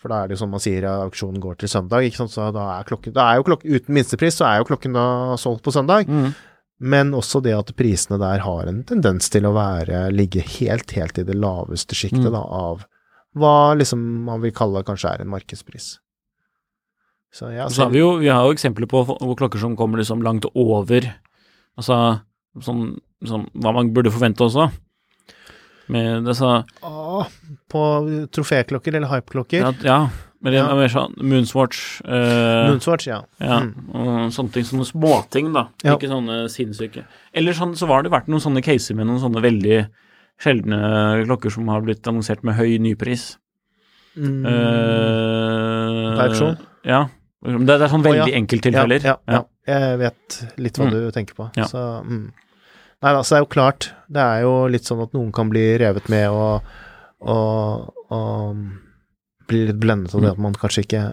[0.02, 2.48] For da er det jo som man sier, auksjonen går til søndag, ikke sant, så
[2.54, 5.06] da er klokken Da er jo klokken Uten minstepris så er jo klokken da
[5.38, 6.08] solgt på søndag.
[6.10, 6.34] Mm.
[6.80, 11.18] Men også det at prisene der har en tendens til å være ligge helt, helt
[11.18, 12.36] i det laveste sjiktet Mm.
[12.38, 12.84] av
[13.38, 15.98] hva liksom man vil kalle kanskje er en markedspris.
[17.34, 19.98] Så ja, så har vi jo, vi har jo eksempler på hvor klokker som kommer
[20.02, 21.14] liksom langt over
[21.78, 22.22] Altså
[22.66, 24.72] sånn, sånn hva man burde forvente også.
[25.94, 27.28] Med det så Åh,
[27.70, 27.82] på
[28.34, 29.62] troféklokker eller hypeklokker.
[29.62, 30.00] Ja, ja
[30.42, 30.68] men det Ja.
[30.70, 33.22] er mer sånn Moonswatch eh, Moonswatch, ja.
[33.42, 34.30] Ja, Mm.
[34.32, 35.68] sånne ting, sånne småting, da.
[35.84, 35.96] Ja.
[35.98, 37.06] Ikke sånne sinnssyke.
[37.34, 39.88] Eller sånn, så var det vært noen sånne caser med noen sånne veldig
[40.40, 43.38] sjeldne klokker som har blitt annonsert med høy nypris.
[44.18, 44.46] Mm.
[44.46, 46.58] Uh, På auksjon?
[46.88, 47.04] Ja.
[47.44, 48.26] Det, det er sånn Å, ja.
[48.26, 49.04] veldig enkelttilfeller.
[49.06, 49.44] Ja, ja, ja.
[49.68, 50.92] Jeg vet litt hva Mm.
[50.92, 51.50] du tenker på.
[51.58, 51.66] Ja.
[51.70, 52.32] Så mm.
[53.04, 53.92] Nei da, så det er jo klart.
[54.10, 56.64] Det er jo litt sånn at noen kan bli revet med og,
[57.22, 58.58] og, og
[59.48, 61.04] bli litt blendet av det at man kanskje ikke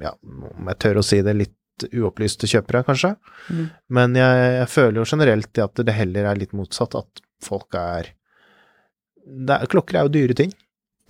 [0.00, 3.12] Ja, om jeg tør å si det, litt uopplyste kjøpere, kanskje.
[3.50, 3.64] Mm.
[3.94, 7.74] Men jeg, jeg føler jo generelt det at det heller er litt motsatt, at folk
[7.78, 8.08] er,
[9.26, 10.52] det er Klokker er jo dyre ting.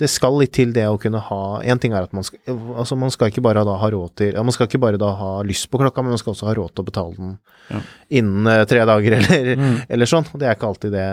[0.01, 2.41] Det skal litt til det å kunne ha En ting er at man skal
[2.75, 5.12] Altså, man skal ikke bare da ha råd til ja, Man skal ikke bare da
[5.21, 7.37] ha lyst på klokka, men man skal også ha råd til å betale den
[7.71, 7.79] Ja.
[8.19, 9.77] innen eh, tre dager, eller, Mm.
[9.89, 10.27] eller sånn.
[10.35, 11.07] Det er ikke alltid det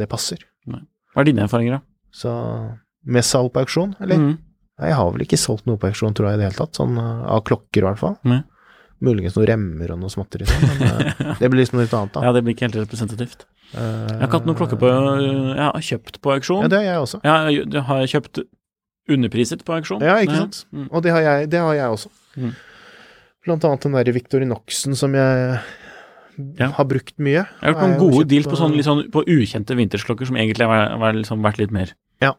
[0.00, 0.38] det passer.
[0.70, 1.82] Hva er dine erfaringer, da?
[2.14, 2.30] Så
[3.04, 4.20] med salg på auksjon, eller?
[4.20, 4.38] Mm.
[4.80, 6.76] Nei, Jeg har vel ikke solgt noe på auksjon, tror jeg, i det hele tatt.
[6.78, 8.16] Sånn eh, av klokker, i hvert fall.
[8.24, 8.42] Mm.
[9.00, 12.14] Muligens noen remmer og noe småtteri sånn, men eh, det blir liksom noe litt annet,
[12.16, 12.24] da.
[12.26, 13.44] Ja, det blir ikke helt representativt.
[13.70, 16.64] Uh, Jeg har ikke hatt noen klokker på Jeg har kjøpt på auksjon.
[16.64, 17.20] Ja, det har jeg også.
[17.22, 18.40] Jeg, har kjøpt
[19.10, 20.02] underpriset på auksjon.
[20.04, 20.64] Ja, ikke sant.
[20.74, 20.88] Mm.
[20.90, 22.10] Og det har jeg, det har jeg også.
[22.40, 22.50] Mm.
[23.46, 25.60] Blant annet den derre Victorinoxen som jeg
[26.58, 26.70] Ja.
[26.76, 27.44] har brukt mye.
[27.44, 30.96] Jeg har gjort noen gode deals på, sånn, sånn, på ukjente vintersklokker som egentlig har
[31.00, 31.94] vært, liksom, vært litt mer.
[32.24, 32.34] Ja,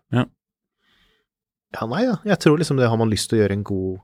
[1.87, 2.17] nei da.
[2.27, 3.99] Jeg tror liksom det har man lyst til å gjøre en god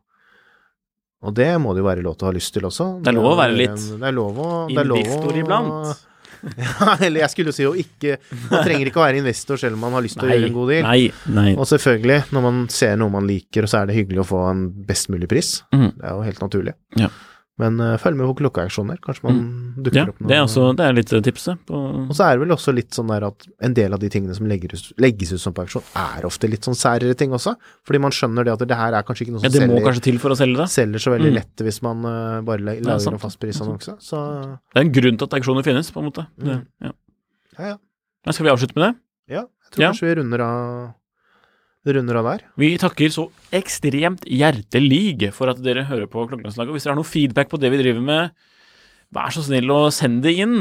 [1.28, 2.86] Og det må det jo være lov til å ha lyst til også.
[3.04, 5.98] Det er lov å være litt Det er lov å det er lov å- iblant.
[6.62, 8.20] Ja, eller jeg skulle jo si jo ikke
[8.52, 10.54] Man trenger ikke å være investor selv om man har lyst til å gjøre en
[10.54, 10.84] god deal.
[10.86, 11.48] Nei, nei.
[11.58, 14.42] Og selvfølgelig, når man ser noe man liker, og så er det hyggelig å få
[14.52, 15.50] en best mulig pris.
[15.74, 15.88] Mm.
[15.98, 16.76] Det er jo helt naturlig.
[17.02, 17.10] Ja.
[17.58, 19.00] Men uh, følg med på klokkeauksjoner.
[19.02, 19.38] Kanskje man
[19.82, 21.58] dukker Ja, opp noe det er, også, det er litt eh, tipset.
[21.66, 24.10] På, Og så er det vel også litt sånn der at en del av de
[24.14, 27.56] tingene som legges, legges ut som på auksjon, er ofte litt sånn særere ting også.
[27.88, 29.74] Fordi man skjønner det at det her er kanskje ikke noe ja, som det må
[29.74, 30.68] selger, kanskje til for å selge det.
[30.76, 31.38] selger så veldig Mm.
[31.40, 33.98] lett hvis man uh, bare er lager noen en fastprisannonse.
[34.06, 34.22] Så
[34.74, 36.28] Det er en grunn til at auksjoner finnes, på en måte.
[36.38, 36.64] Det, Mm.
[36.86, 36.92] ja.
[37.58, 37.78] ja, ja.
[38.26, 38.94] Men skal vi avslutte med det?
[39.34, 39.90] ja jeg tror Ja.
[39.92, 40.94] kanskje vi runder av,
[41.96, 42.44] runder av der.
[42.60, 46.74] Vi takker så ekstremt hjertelig for at dere hører på Klokkelandslaget.
[46.76, 48.36] Hvis dere har noe feedback på det vi driver med,
[49.16, 50.58] vær så snill å sende det inn.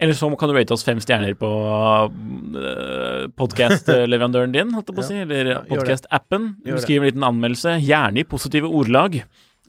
[0.00, 5.04] Eller så kan du rate oss fem stjerner på uh, podkast-leverandøren din, holdt jeg på
[5.04, 6.50] å si, eller podkast-appen.
[6.82, 9.20] Skriv en liten anmeldelse, gjerne i positive ordlag.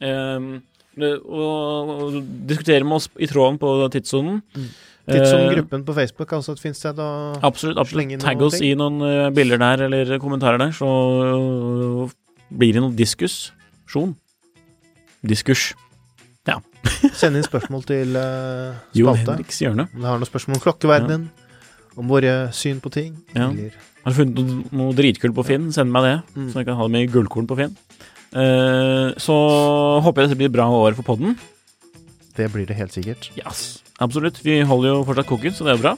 [0.03, 0.57] Um,
[0.97, 2.19] og, og
[2.49, 4.41] diskutere med oss i tråden på tidssonen.
[5.07, 7.09] Tidssonen som gruppen på Facebook også et fint sted å
[7.47, 7.79] Absolutt.
[7.87, 10.87] Slenge inn Tagg noen oss i noen eh, bilder der eller kommentarer der, så
[12.03, 12.15] øh,
[12.51, 14.15] blir det noe diskusjon.
[15.27, 15.71] Diskurs.
[17.19, 19.35] Send inn spørsmål til uh, Jo spalte.
[19.35, 19.87] Henriks hjørne.
[19.93, 21.27] Om du har noen spørsmål om klokkeverdenen,
[21.97, 23.49] om våre syn på ting, Ja.
[23.49, 26.51] eller Har du funnet noe, noe dritkult på Finn, send meg det, Mm.
[26.51, 27.75] så jeg kan ha det med i gullkorn på Finn.
[28.31, 29.35] Uh, så
[30.03, 31.37] håper jeg dette blir et bra år for podden.
[32.37, 33.31] Det blir det helt sikkert.
[33.35, 34.45] Yes, absolutt.
[34.45, 35.97] Vi holder jo fortsatt koken, så det er bra.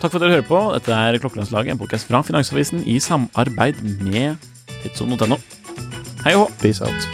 [0.00, 0.60] Takk for at dere hører på.
[0.72, 4.36] Dette er Klokkelandslaget, en podkast fra Finansavisen i samarbeid med
[4.82, 5.36] tidsson.no.
[6.24, 6.52] Hei og hå!
[6.60, 7.08] Peace out.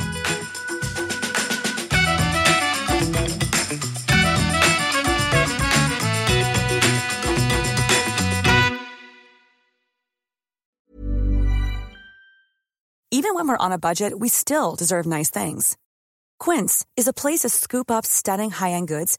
[13.11, 15.77] Even when we're on a budget, we still deserve nice things.
[16.39, 19.19] Quince is a place to scoop up stunning high-end goods